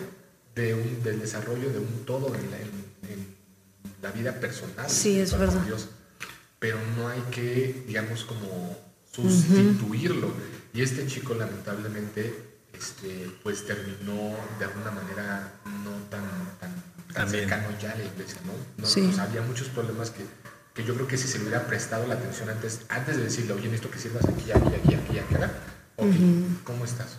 [0.56, 3.37] de un, del desarrollo de un todo en la, en,
[4.02, 4.89] la vida personal.
[4.89, 5.62] Sí, es verdad.
[5.62, 5.89] Dios.
[6.60, 8.78] Pero no hay que, digamos, como
[9.12, 10.32] sustituirlo.
[10.73, 12.47] Y este chico lamentablemente
[12.78, 16.23] este, pues terminó de alguna manera no tan,
[16.60, 19.21] tan, cercano ya a la iglesia, ¿no?
[19.21, 20.23] había muchos problemas que,
[20.76, 23.54] que, yo creo que si se le hubiera prestado la atención antes, antes de decirle,
[23.54, 25.52] oye, necesito que sirvas aquí, aquí, aquí, aquí, aquí, acá,
[25.95, 26.13] ok,
[26.63, 27.17] ¿cómo estás?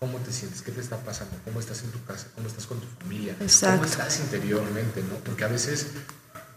[0.00, 0.62] ¿Cómo te sientes?
[0.62, 1.36] ¿Qué te está pasando?
[1.44, 2.28] ¿Cómo estás en tu casa?
[2.34, 3.36] ¿Cómo estás con tu familia?
[3.38, 5.02] ¿Cómo estás interiormente?
[5.02, 5.16] ¿no?
[5.16, 5.88] Porque a veces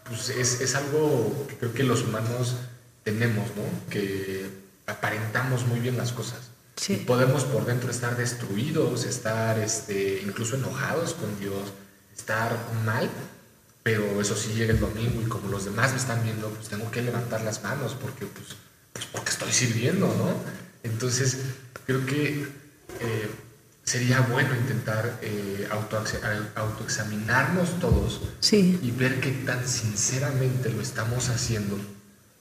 [0.05, 2.55] pues, es, es algo que creo que los humanos
[3.03, 3.89] tenemos, ¿no?
[3.89, 4.49] Que
[4.87, 6.39] aparentamos muy bien las cosas.
[6.87, 11.73] Y podemos por dentro estar destruidos, estar este, incluso enojados con Dios,
[12.15, 13.09] estar mal,
[13.83, 16.89] pero eso sí llega el domingo y como los demás me están viendo, pues tengo
[16.91, 18.55] que levantar las manos porque pues,
[18.93, 20.33] pues porque estoy sirviendo, ¿no?
[20.89, 21.39] Entonces,
[21.85, 22.62] creo que
[22.99, 23.29] eh,
[23.83, 25.67] sería bueno intentar eh,
[26.55, 31.77] autoexaminarnos todos y ver qué tan sinceramente lo estamos haciendo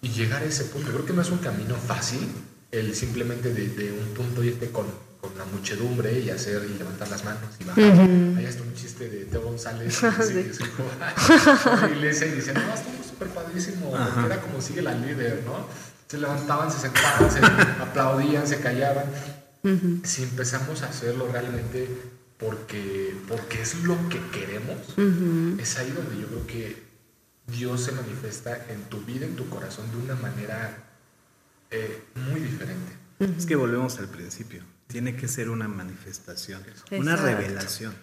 [0.01, 0.91] y llegar a ese punto.
[0.91, 2.29] Creo que no es un camino fácil
[2.71, 4.87] el simplemente de, un punto irte con,
[5.21, 7.85] con, la muchedumbre y hacer y levantar las manos y bajar.
[7.85, 10.07] Ahí está un chiste de Teo González que
[11.81, 15.67] la iglesia y dice, no, estamos súper padrísimo, era como sigue la líder, ¿no?
[16.09, 17.39] Se levantaban, se sentaban, se
[17.83, 19.05] aplaudían, se callaban.
[20.05, 21.89] Si empezamos a hacerlo realmente
[22.39, 24.79] porque, porque es lo que queremos,
[25.61, 26.83] es ahí donde yo creo que
[27.47, 30.77] Dios se manifiesta en tu vida, en tu corazón, de una manera
[31.71, 32.93] eh, muy diferente.
[33.39, 34.65] Es que volvemos al principio.
[34.89, 37.95] Tiene que ser una manifestación, una revelación.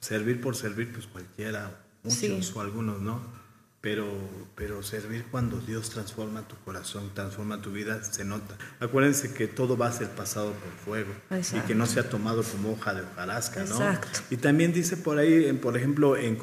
[0.00, 3.41] Servir por servir, pues cualquiera, muchos o algunos no
[3.82, 4.06] pero,
[4.54, 8.56] pero servir cuando Dios transforma tu corazón, transforma tu vida, se nota.
[8.78, 11.12] Acuérdense que todo va a ser pasado por fuego
[11.52, 13.80] y que no sea tomado como hoja de hojarasca, ¿no?
[14.30, 16.38] Y también dice por ahí, por ejemplo, en,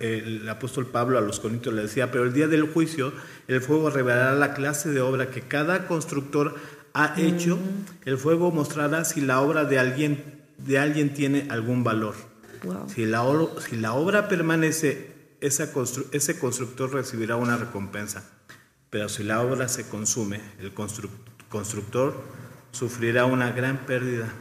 [0.00, 3.12] el apóstol Pablo a los Corintios le decía, pero el día del juicio
[3.46, 6.56] el fuego revelará la clase de obra que cada constructor
[6.92, 7.56] ha hecho,
[8.04, 12.16] el fuego mostrará si la obra de alguien, de alguien tiene algún valor.
[12.88, 13.24] Si, la,
[13.60, 15.09] si la obra permanece
[15.40, 18.24] ese constructor recibirá una recompensa.
[18.90, 22.14] Pero si la obra se consume, el constructor
[22.72, 24.32] sufrirá una gran pérdida.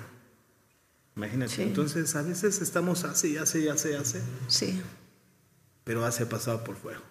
[1.16, 4.20] Imagínate, entonces a veces estamos así, así, así, así.
[4.48, 4.82] Sí.
[5.84, 7.02] Pero hace pasado por fuego.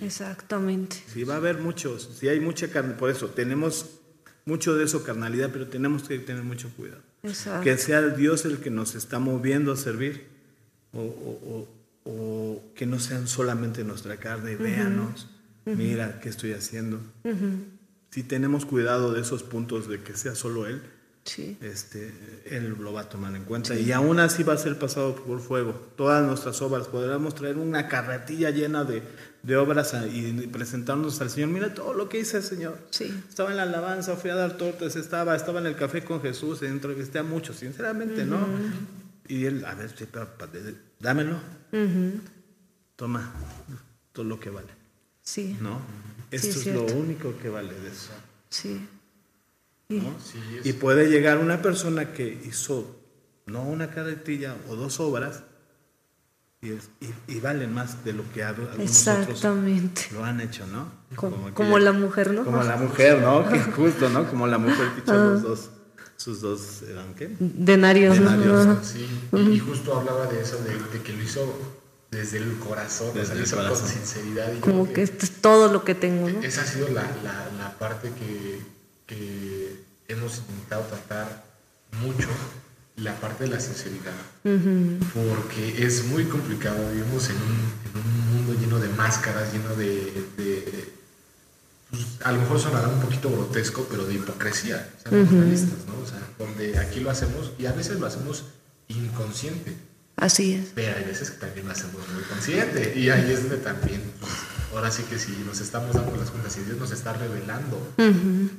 [0.00, 0.96] Exactamente.
[1.12, 4.00] Sí, va a haber muchos, si hay mucha carne, por eso tenemos
[4.44, 7.02] mucho de eso, carnalidad, pero tenemos que tener mucho cuidado.
[7.22, 7.62] Exacto.
[7.62, 10.26] Que sea Dios el que nos está moviendo a servir
[10.92, 11.77] o, o
[12.74, 15.28] que no sean solamente nuestra carne, véanos,
[15.64, 17.00] mira qué estoy haciendo.
[18.10, 20.80] Si tenemos cuidado de esos puntos de que sea solo Él,
[21.60, 22.12] este,
[22.46, 23.74] Él lo va a tomar en cuenta.
[23.74, 25.72] Y aún así va a ser pasado por fuego.
[25.96, 29.02] Todas nuestras obras, podremos traer una carretilla llena de,
[29.42, 31.50] de obras y presentarnos al Señor.
[31.50, 32.78] Mira todo lo que hice, Señor.
[33.28, 36.62] Estaba en la alabanza, fui a dar tortas, estaba, estaba en el café con Jesús,
[36.62, 38.38] entrevisté a muchos, sinceramente, ¿no?
[39.28, 39.94] Y él, a ver,
[40.98, 41.38] dámelo.
[42.96, 43.32] Toma
[44.12, 44.68] todo lo que vale.
[45.22, 45.56] Sí.
[45.60, 45.80] ¿No?
[46.30, 48.10] Esto es, lo único que vale de eso.
[48.48, 48.86] Sí.
[49.88, 52.98] y puede llegar una persona que hizo
[53.46, 55.42] no una carretilla o dos obras
[56.60, 56.72] y,
[57.28, 60.08] y, valen más de lo que algunos Exactamente.
[60.12, 60.90] lo han hecho, ¿no?
[61.54, 62.44] Como, la mujer, ¿no?
[62.44, 63.48] Como la mujer, ¿no?
[63.52, 64.28] que justo, ¿no?
[64.28, 65.70] Como la mujer que hizo los dos
[66.18, 67.30] sus dos eran qué?
[67.38, 68.18] Denarios.
[68.82, 71.56] Sí, y, justo hablaba de eso, de, que lo hizo
[72.10, 74.52] desde el corazón, desde lo hizo con sinceridad.
[74.52, 76.42] Y Como que, esto es todo lo que tengo, ¿no?
[76.42, 78.60] Esa ha sido la, la, la parte que,
[79.06, 81.44] que, hemos intentado tratar
[82.02, 82.28] mucho,
[82.96, 84.12] la parte de la sinceridad.
[84.42, 87.52] Porque es muy complicado, vivimos en un,
[87.84, 90.97] en un mundo lleno de máscaras, lleno de
[91.90, 95.98] pues, a lo mejor sonará un poquito grotesco, pero de hipocresía, seamos realistas, ¿no?
[96.02, 98.44] O sea, donde aquí lo hacemos y a veces lo hacemos
[98.88, 99.76] inconsciente.
[100.16, 100.72] Así es.
[100.74, 104.32] Pero hay veces que también lo hacemos muy consciente y ahí es donde también, pues,
[104.74, 107.94] ahora sí que si nos estamos dando las cuentas y Dios nos está revelando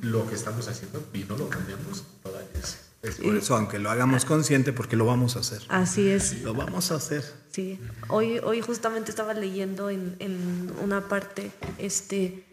[0.02, 2.78] lo que estamos haciendo y no lo cambiamos, todavía es.
[3.22, 5.62] Por eso, aunque lo hagamos consciente, porque lo vamos a hacer.
[5.68, 6.42] Así es.
[6.42, 7.24] Lo vamos a hacer.
[7.50, 7.80] Sí.
[8.08, 12.44] Hoy, hoy justamente estaba leyendo en, en una parte, este,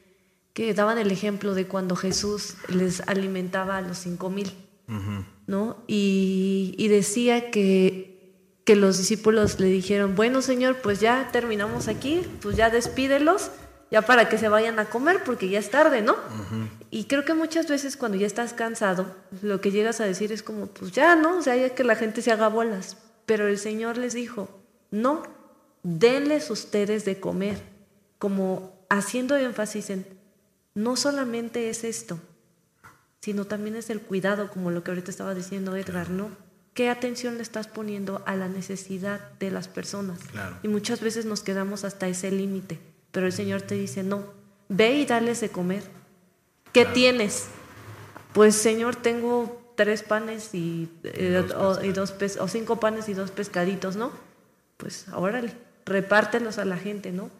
[0.57, 4.51] que daban el ejemplo de cuando Jesús les alimentaba a los cinco mil,
[5.45, 5.77] ¿no?
[5.85, 12.57] Y, decía que, que los discípulos le dijeron, bueno Señor, pues ya terminamos aquí, pues
[12.57, 13.51] ya despídelos,
[13.91, 16.15] ya para que se vayan a comer, porque ya es tarde, ¿no?
[16.89, 20.41] Y creo que muchas veces cuando ya estás cansado, lo que llegas a decir es
[20.41, 21.37] como, pues ya, ¿no?
[21.37, 22.97] O sea, ya que la gente se haga bolas.
[23.27, 24.49] Pero el Señor les dijo,
[24.89, 25.21] no,
[25.83, 27.61] denles ustedes de comer,
[28.17, 30.16] como haciendo énfasis en,
[30.77, 32.19] no solamente es esto,
[33.19, 36.29] sino también es el cuidado, como lo que ahorita estaba diciendo Edgar, ¿no?
[36.75, 40.19] ¿Qué atención le estás poniendo a la necesidad de las personas?
[40.61, 42.79] Y muchas veces nos quedamos hasta ese límite,
[43.11, 44.23] pero el Señor te dice, no,
[44.69, 45.81] ve y dales de comer.
[46.73, 47.47] ¿Qué tienes?
[48.33, 51.43] Pues Señor, tengo tres panes y, eh,
[51.95, 54.11] dos, o cinco panes y dos pescaditos, ¿no?
[54.77, 55.53] Pues órale,
[55.87, 57.31] repártelos a la gente, ¿no?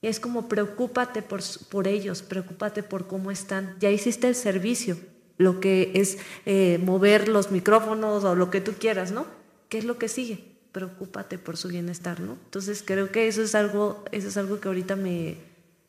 [0.00, 3.76] Y es como preocúpate por, por ellos, preocúpate por cómo están.
[3.80, 4.96] Ya hiciste el servicio,
[5.38, 9.26] lo que es eh, mover los micrófonos o lo que tú quieras, ¿no?
[9.68, 10.56] ¿Qué es lo que sigue?
[10.72, 12.32] Preocúpate por su bienestar, ¿no?
[12.44, 15.38] Entonces creo que eso es algo, eso es algo que ahorita me,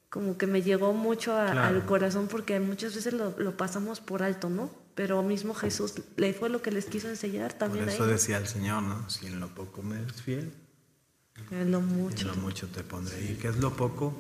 [0.10, 4.50] como que me llegó mucho al corazón porque muchas veces lo, lo, pasamos por alto,
[4.50, 4.72] ¿no?
[4.96, 7.86] Pero mismo Jesús le fue lo que les quiso enseñar también.
[7.86, 9.10] Por eso decía el Señor, ¿no?
[9.10, 10.52] Si en lo poco me eres fiel,
[11.52, 12.30] en lo mucho.
[12.30, 13.32] En lo mucho te pondré.
[13.32, 14.14] ¿Y qué es lo poco?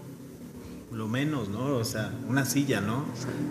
[0.91, 1.75] Lo menos, ¿no?
[1.75, 3.05] O sea, una silla, ¿no?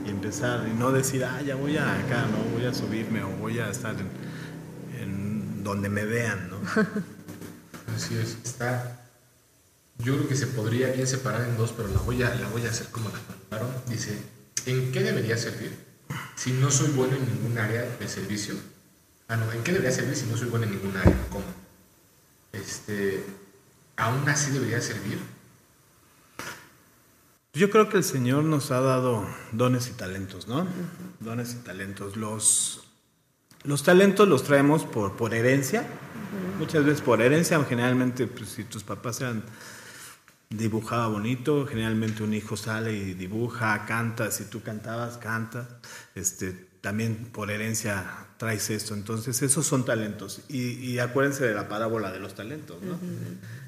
[0.06, 2.54] Y empezar, y no decir, ah, ya voy a acá, ¿no?
[2.54, 6.58] Voy a subirme o voy a estar en, en donde me vean, ¿no?
[7.94, 8.98] Así es, está
[10.04, 12.64] yo creo que se podría bien separar en dos, pero la voy a, la voy
[12.66, 13.82] a hacer como la formularon.
[13.88, 14.16] Dice,
[14.66, 15.76] ¿en qué debería servir
[16.36, 18.54] si no soy bueno en ningún área de servicio?
[19.26, 21.16] Ah, no, ¿en qué debería servir si no soy bueno en ningún área?
[21.30, 21.44] ¿Cómo?
[22.52, 23.24] Este,
[23.98, 25.18] ¿Aún así debería servir?
[27.52, 30.66] Yo creo que el Señor nos ha dado dones y talentos, ¿no?
[31.18, 32.16] Dones y talentos.
[32.16, 32.84] Los,
[33.64, 35.84] los talentos los traemos por, por herencia,
[36.60, 39.42] muchas veces por herencia, generalmente pues, si tus papás eran
[40.50, 45.68] dibujaba bonito, generalmente un hijo sale y dibuja, canta, si tú cantabas, canta,
[46.14, 48.02] este, también por herencia
[48.38, 50.40] traes esto, entonces esos son talentos.
[50.48, 52.98] Y, acuérdense de la parábola de los talentos, ¿no?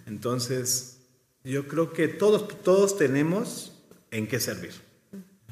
[0.06, 1.00] Entonces,
[1.44, 3.74] yo creo que todos, todos tenemos
[4.10, 4.72] en qué servir,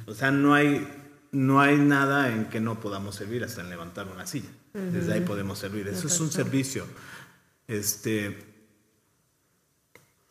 [0.06, 0.88] o sea, no hay,
[1.30, 5.20] no hay nada en que no podamos servir hasta en levantar una silla, desde ahí
[5.20, 6.86] podemos servir, eso es un servicio,
[7.66, 8.57] este,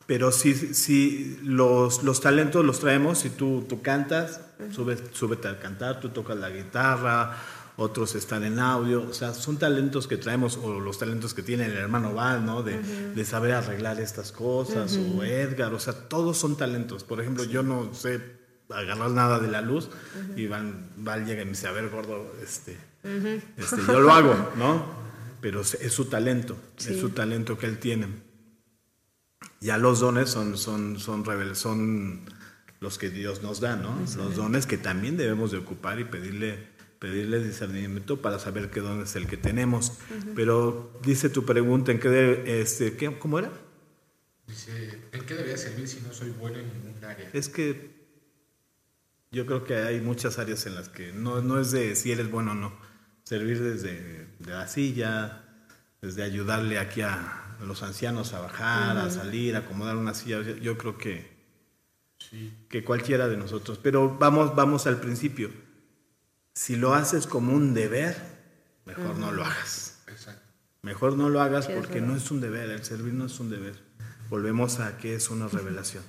[0.08, 4.39] pero si, si los, los, talentos los traemos, si tú, tú cantas,
[5.12, 7.38] súbete a cantar, tú tocas la guitarra,
[7.76, 11.65] otros están en audio, o sea, son talentos que traemos, o los talentos que tiene
[11.65, 12.63] el hermano Val, ¿no?
[12.63, 17.04] De, de saber arreglar estas cosas, o Edgar, o sea, todos son talentos.
[17.04, 18.22] Por ejemplo, yo no sé
[18.70, 19.89] agarrar nada de la luz,
[20.38, 22.78] y Val, Val, llega y me dice, a ver, gordo, este,
[23.58, 24.86] este yo lo hago, ¿no?
[25.41, 28.27] Pero es su talento, es su talento que él tiene.
[29.60, 32.26] Ya los dones son, son, son, son
[32.80, 33.98] los que Dios nos da, ¿no?
[34.18, 36.68] Los dones que también debemos de ocupar y pedirle,
[37.00, 39.94] pedirle discernimiento para saber qué don es el que tenemos.
[40.36, 43.52] Pero dice tu pregunta, ¿en qué, este, ¿qué, ¿cómo era?
[44.48, 47.30] Dice, ¿en qué debería servir si no soy bueno en ningún área?
[47.34, 47.98] Es que
[49.32, 52.30] yo creo que hay muchas áreas en las que no, no es de si eres
[52.30, 52.74] bueno o no.
[53.24, 55.44] Servir desde de la silla,
[56.02, 60.41] desde ayudarle aquí a, los ancianos a bajar, a salir, a acomodar una silla.
[60.41, 61.30] Yo creo que,
[62.70, 63.80] que cualquiera de nosotros.
[63.82, 65.50] Pero vamos, vamos al principio.
[66.54, 68.15] Si lo haces como un deber,
[68.86, 70.00] mejor no lo hagas.
[70.82, 73.76] Mejor no lo hagas porque no es un deber, el servir no es un deber.
[74.30, 76.04] Volvemos a que es una revelación.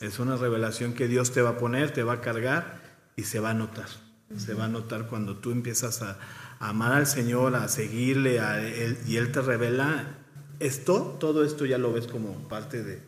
[0.00, 0.18] es.
[0.18, 2.80] una revelación que Dios te va a poner, te va a cargar
[3.16, 3.88] y se va a notar.
[4.36, 6.18] Se va a notar cuando tú empiezas a,
[6.58, 10.18] amar al Señor, a seguirle a él, y Él te revela
[10.60, 13.00] esto, todo esto ya lo ves como parte de,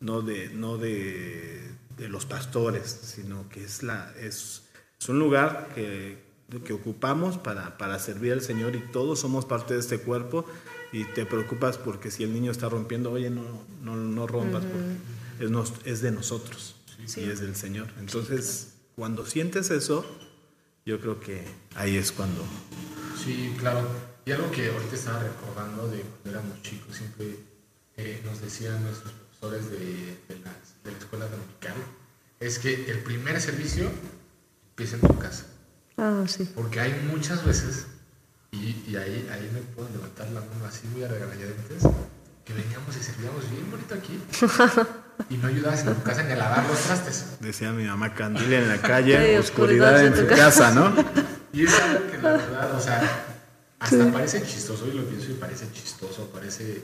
[0.00, 4.62] no de, no de, los pastores, sino que es, la, es,
[5.08, 6.18] un lugar que,
[6.64, 10.44] que ocupamos para, para, servir al Señor y todos somos parte de este cuerpo
[10.92, 13.42] y te preocupas porque si el niño está rompiendo, oye, no,
[13.82, 16.76] no, no rompas, porque es, de nosotros
[17.16, 17.88] y es del Señor.
[17.98, 20.04] Entonces, cuando sientes eso,
[20.86, 22.42] yo creo que ahí es cuando...
[23.22, 23.86] Sí, claro.
[24.28, 27.38] Y algo que ahorita estaba recordando de cuando éramos chicos, siempre
[27.96, 29.78] eh, nos decían nuestros profesores de,
[30.28, 30.52] de, la,
[30.84, 31.72] de la escuela dominical,
[32.38, 33.90] es que el primer servicio
[34.68, 35.46] empieza en tu casa.
[35.96, 36.46] Ah, sí.
[36.54, 37.86] Porque hay muchas veces,
[38.50, 41.84] y, y ahí, ahí me puedo levantar la mano así muy a regañadientes,
[42.44, 44.20] que veníamos y servíamos bien bonito aquí.
[45.30, 47.38] y no ayudabas en tu casa ni a lavar los trastes.
[47.40, 50.94] Decía mi mamá, candila en la calle, oscuridad, en tu casa, ¿no?
[51.50, 53.24] Y es algo que la verdad, o sea,
[53.78, 56.82] hasta parece chistoso, y lo pienso y parece chistoso, parece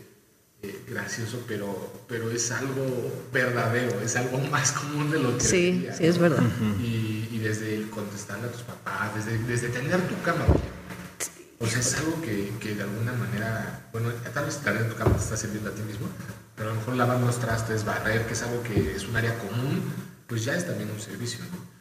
[0.63, 2.85] eh, gracioso, pero, pero es algo
[3.33, 6.43] verdadero, es algo más común de lo que Sí, sí, es verdad.
[6.81, 10.45] y, y, desde el contestarle a tus papás, desde, desde tener tu cama,
[11.59, 15.17] o sea, es algo que, que, de alguna manera, bueno, tal vez tener tu cama
[15.17, 16.07] te está sirviendo a ti mismo,
[16.57, 19.37] pero a lo mejor lavar los trastes, barrer, que es algo que es un área
[19.39, 19.83] común,
[20.27, 21.74] pues ya es también un servicio, ¿no?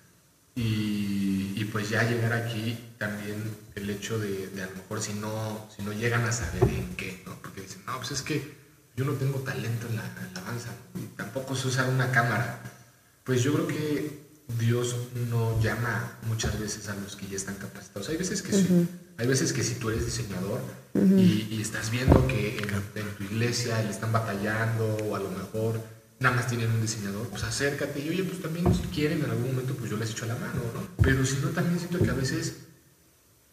[0.55, 5.13] Y, y, pues ya llegar aquí también el hecho de, de, a lo mejor si
[5.13, 7.35] no, si no llegan a saber en qué, ¿no?
[7.41, 8.53] Porque dicen, no, pues es que
[8.95, 12.61] yo no tengo talento en la, alabanza, y tampoco sé usar una cámara.
[13.23, 14.23] Pues yo creo que
[14.59, 14.95] Dios
[15.31, 18.09] no llama muchas veces a los que ya están capacitados.
[18.09, 18.87] Hay veces que sí,
[19.17, 20.61] hay veces que si tú eres diseñador
[20.93, 25.31] y, y, estás viendo que en, en tu iglesia le están batallando o a lo
[25.31, 25.81] mejor
[26.23, 29.47] nada más tienen un diseñador, pues acércate y oye, pues también si quieren en algún
[29.47, 31.03] momento, pues yo les echo la mano, ¿no?
[31.03, 32.59] Pero si no, también siento que a veces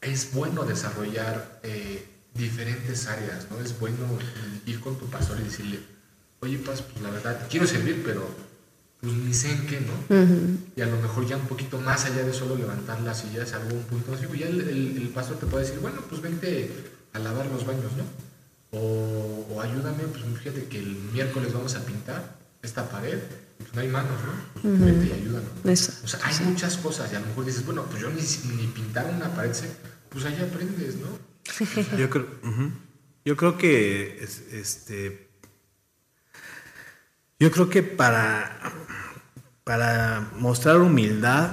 [0.01, 3.59] es bueno desarrollar eh, diferentes áreas, ¿no?
[3.59, 4.07] Es bueno
[4.67, 5.81] ir con tu pastor y decirle,
[6.39, 8.25] oye, pues, pues la verdad, quiero servir, pero
[9.01, 10.17] pues ni sé en qué, ¿no?
[10.77, 13.83] Y a lo mejor ya un poquito más allá de solo levantar las sillas, algún
[13.83, 14.61] punto así, ya el,
[14.97, 16.71] el, pastor te puede decir, bueno, pues vente
[17.15, 18.05] a lavar los baños, ¿no?
[18.79, 23.19] O, o ayúdame, pues fíjate que el miércoles vamos a pintar esta pared,
[23.59, 24.71] pues no hay manos, ¿no?
[25.63, 28.11] Pues y o sea, hay muchas cosas y a lo mejor dices, bueno, pues yo
[28.11, 28.23] ni,
[28.57, 29.53] ni pintar una pared,
[30.09, 31.19] pues ahí aprendes, ¿no?
[31.97, 32.27] yo creo,
[33.25, 35.31] yo creo que este
[37.41, 38.61] yo creo que para,
[39.65, 41.51] para mostrar humildad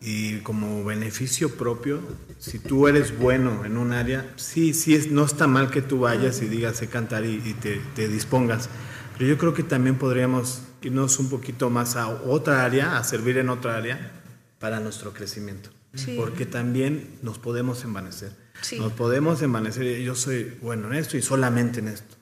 [0.00, 2.00] y como beneficio propio,
[2.38, 5.98] si tú eres bueno en un área, sí, sí, es, no está mal que tú
[5.98, 8.68] vayas y digas sé cantar y, te, dispongas,
[9.14, 13.38] pero yo creo que también podríamos irnos un poquito más a otra área, a servir
[13.38, 14.12] en otra área
[14.58, 15.70] para nuestro crecimiento,
[16.16, 18.32] porque también nos podemos envanecer,
[18.78, 22.16] nos podemos envanecer, yo soy bueno en esto y solamente en esto,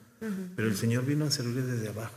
[0.55, 2.15] pero el Señor vino a servir desde abajo.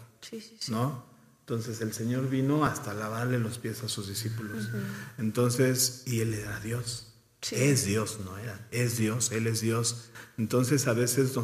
[0.68, 1.04] ¿No?
[1.40, 4.68] Entonces el Señor vino hasta lavarle los pies a sus discípulos.
[5.16, 7.15] Entonces, y Él era Dios.
[7.52, 8.66] Es Dios, no era.
[8.70, 10.10] Es Dios, Él es Dios.
[10.38, 11.36] Entonces a veces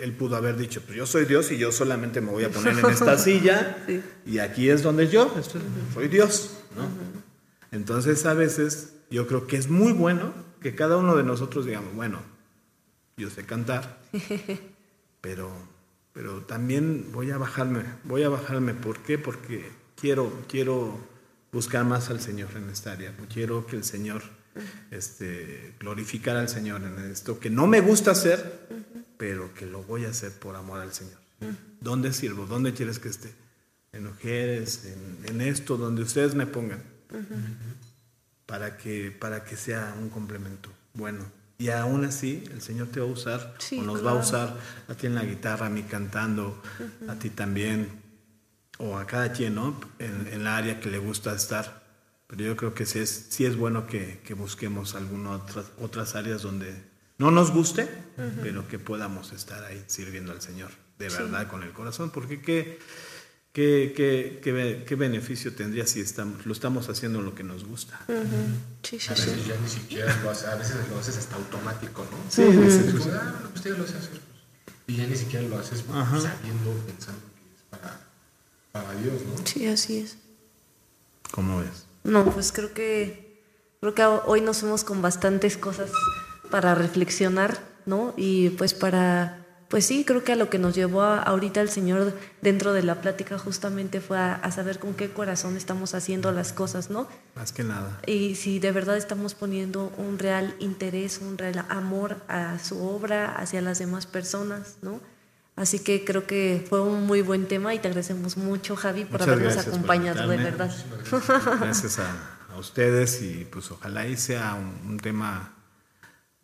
[0.00, 2.78] Él pudo haber dicho, pues yo soy Dios y yo solamente me voy a poner
[2.78, 3.76] en esta silla
[4.26, 5.32] y aquí es donde yo
[5.94, 6.58] soy Dios.
[6.76, 6.88] ¿no?
[7.70, 11.94] Entonces a veces yo creo que es muy bueno que cada uno de nosotros digamos,
[11.94, 12.20] bueno,
[13.16, 14.00] yo sé cantar,
[15.20, 15.72] pero
[16.12, 18.74] pero también voy a bajarme, voy a bajarme.
[18.74, 19.18] ¿Por qué?
[19.18, 20.98] Porque quiero, quiero
[21.52, 23.14] buscar más al Señor en esta área.
[23.32, 24.22] Quiero que el Señor,
[24.90, 28.68] este, glorificar al Señor en esto que no me gusta hacer,
[29.16, 31.18] pero que lo voy a hacer por amor al Señor.
[31.80, 32.46] ¿Dónde sirvo?
[32.46, 33.34] ¿Dónde quieres que esté?
[33.92, 34.86] En mujeres,
[35.24, 36.82] en, esto, donde ustedes me pongan.
[38.46, 41.24] Para que, para que sea un complemento bueno.
[41.58, 44.56] Y aún así, el Señor te va a usar, o nos va a usar
[44.88, 46.60] a ti en la guitarra, a mí cantando,
[47.08, 47.88] a ti también,
[48.78, 49.80] o a cada quien, ¿no?
[49.98, 51.81] En, en, la área que le gusta estar.
[52.32, 56.14] Pero yo creo que sí es, sí es bueno que, que busquemos algunas otras, otras
[56.14, 56.82] áreas donde
[57.18, 57.90] no nos guste,
[58.42, 62.08] pero que podamos estar ahí sirviendo al Señor, de verdad, con el corazón.
[62.08, 62.78] Porque qué
[63.52, 68.00] ¿Qué, qué, qué, qué beneficio tendría si estamos, lo estamos haciendo lo que nos gusta?
[68.82, 72.02] sí, sí, a veces ya ni siquiera lo haces, a veces lo haces hasta automático,
[72.10, 72.16] ¿no?
[72.30, 72.90] Sí, sí.
[72.92, 74.08] Pues, ah, bueno, pues lo haces.
[74.08, 74.20] Pues,
[74.86, 78.00] y ya ni siquiera lo haces sabiendo, pensando que es para,
[78.72, 79.46] para Dios, ¿no?
[79.46, 80.16] Sí, así es.
[81.30, 81.91] ¿Cómo ves?
[82.04, 83.42] No, pues creo que,
[83.80, 85.90] creo que hoy nos fuimos con bastantes cosas
[86.50, 88.14] para reflexionar, ¿no?
[88.16, 89.42] Y pues para
[89.72, 93.00] pues sí, creo que a lo que nos llevó ahorita el Señor dentro de la
[93.00, 97.08] plática justamente fue a, saber con qué corazón estamos haciendo las cosas, ¿no?
[97.34, 97.98] Más que nada.
[98.06, 103.34] Y si de verdad estamos poniendo un real interés, un real amor a su obra,
[103.34, 105.00] hacia las demás personas, ¿no?
[105.54, 109.22] Así que creo que fue un muy buen tema y te agradecemos mucho, Javi, por
[109.22, 110.74] habernos acompañado, de verdad.
[111.60, 115.54] Gracias a, ustedes y pues ojalá y sea un tema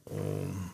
[0.05, 0.17] o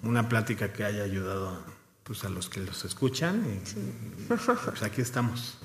[0.04, 1.74] una plática que haya ayudado a
[2.04, 5.58] pues a los que los escuchan y, pues aquí estamos.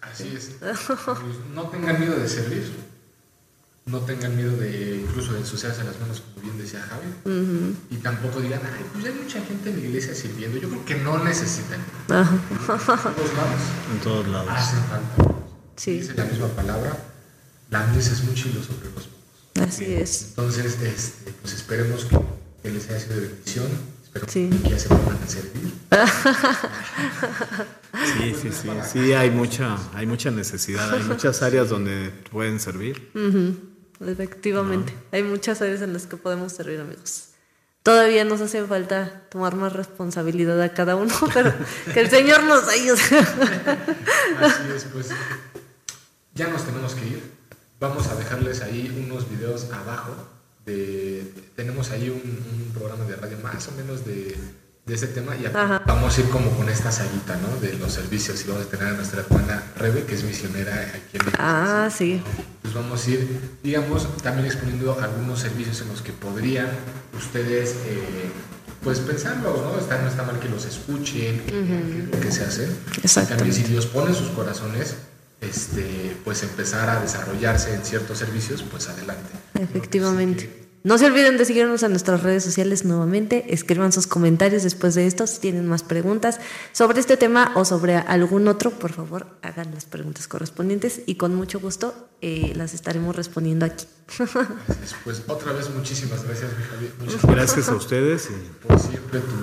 [0.00, 0.56] así es.
[0.60, 1.18] Pues,
[1.52, 2.72] no tengan miedo de servir,
[3.86, 8.40] no tengan miedo de incluso de ensuciarse las manos, como bien decía Javi, y tampoco
[8.40, 10.58] digan, ay, pues hay mucha gente en la iglesia sirviendo.
[10.58, 11.80] Yo creo que no necesitan.
[12.08, 13.60] En todos lados.
[13.92, 14.48] En todos lados.
[14.50, 15.34] Hacen falta.
[15.76, 16.00] Sí.
[16.00, 16.96] Dice la misma palabra,
[17.70, 19.68] la mies es mucho y los obreros pocos.
[19.68, 20.28] Así es.
[20.30, 22.18] Entonces, este, pues esperemos que,
[22.62, 23.66] que les haya sido de bendición
[24.28, 24.50] sí.
[24.68, 25.72] ya se puedan servir.
[28.18, 33.10] sí, sí, sí, sí, hay mucha, hay mucha necesidad, hay muchas áreas donde pueden servir.
[34.08, 37.28] Efectivamente, hay muchas áreas en las que podemos servir, amigos.
[37.82, 41.52] Todavía nos hace falta tomar más responsabilidad a cada uno, pero
[41.92, 43.02] que el Señor nos ayude.
[44.40, 45.10] Así es, pues
[46.34, 47.32] ya nos tenemos que ir.
[47.80, 50.32] Vamos a dejarles ahí unos videos abajo
[50.64, 54.36] tenemos ahí un, programa de radio más o menos de,
[54.86, 55.46] de ese tema y
[55.86, 57.60] vamos a ir como con esta saguita, ¿no?
[57.60, 61.18] De los servicios y vamos a tener a nuestra hermana Rebe, que es misionera aquí
[61.18, 62.20] en Ah, sí.
[62.62, 66.68] Pues vamos a ir, digamos, también exponiendo algunos servicios en los que podrían
[67.16, 68.30] ustedes, eh,
[68.82, 69.78] pues pensarlos, ¿no?
[69.78, 71.40] Está, no está mal que los escuchen,
[72.20, 72.68] que se hace.
[73.28, 74.96] También si Dios pone sus corazones,
[75.40, 79.30] este, pues empezar a desarrollarse en ciertos servicios, pues adelante.
[79.54, 80.56] Efectivamente.
[80.56, 80.61] No
[80.98, 83.54] se olviden de seguirnos en nuestras redes sociales nuevamente.
[83.54, 85.26] Escriban sus comentarios después de esto.
[85.26, 86.40] Si tienen más preguntas
[86.72, 91.34] sobre este tema o sobre algún otro, por favor, hagan las preguntas correspondientes y con
[91.34, 93.86] mucho gusto eh, las estaremos respondiendo aquí.
[95.04, 98.28] Pues otra vez muchísimas gracias, mi Muchas gracias a ustedes.
[98.30, 98.66] Y...
[98.66, 99.36] Por siempre tu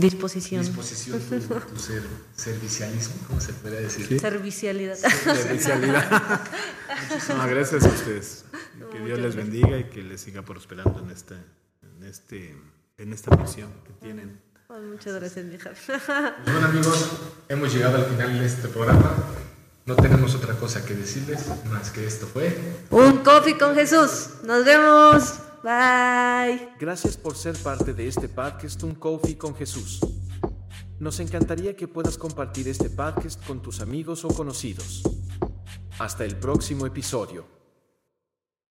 [0.00, 0.64] disposición.
[0.64, 2.02] Disposición, tu, tu ser,
[2.36, 4.20] servicialismo, ¿cómo se puede decir?
[4.20, 4.96] Servicialidad.
[4.96, 6.40] Servicialidad.
[7.10, 8.44] Muchísimas gracias a ustedes.
[8.90, 11.34] Que Dios les bendiga y que les siga prosperando en este,
[11.82, 12.56] en este,
[12.96, 14.40] en esta misión que tienen.
[14.68, 15.70] muchas gracias, mi hija.
[15.86, 16.02] Pues
[16.44, 17.10] bueno, amigos,
[17.48, 19.14] hemos llegado al final de este programa.
[19.86, 22.54] No tenemos otra cosa que decirles más que esto fue
[22.90, 24.30] Un coffee con Jesús.
[24.44, 25.40] Nos vemos.
[25.62, 26.68] Bye.
[26.78, 30.00] Gracias por ser parte de este podcast Un Coffee con Jesús.
[30.98, 35.02] Nos encantaría que puedas compartir este podcast con tus amigos o conocidos.
[35.98, 37.57] Hasta el próximo episodio.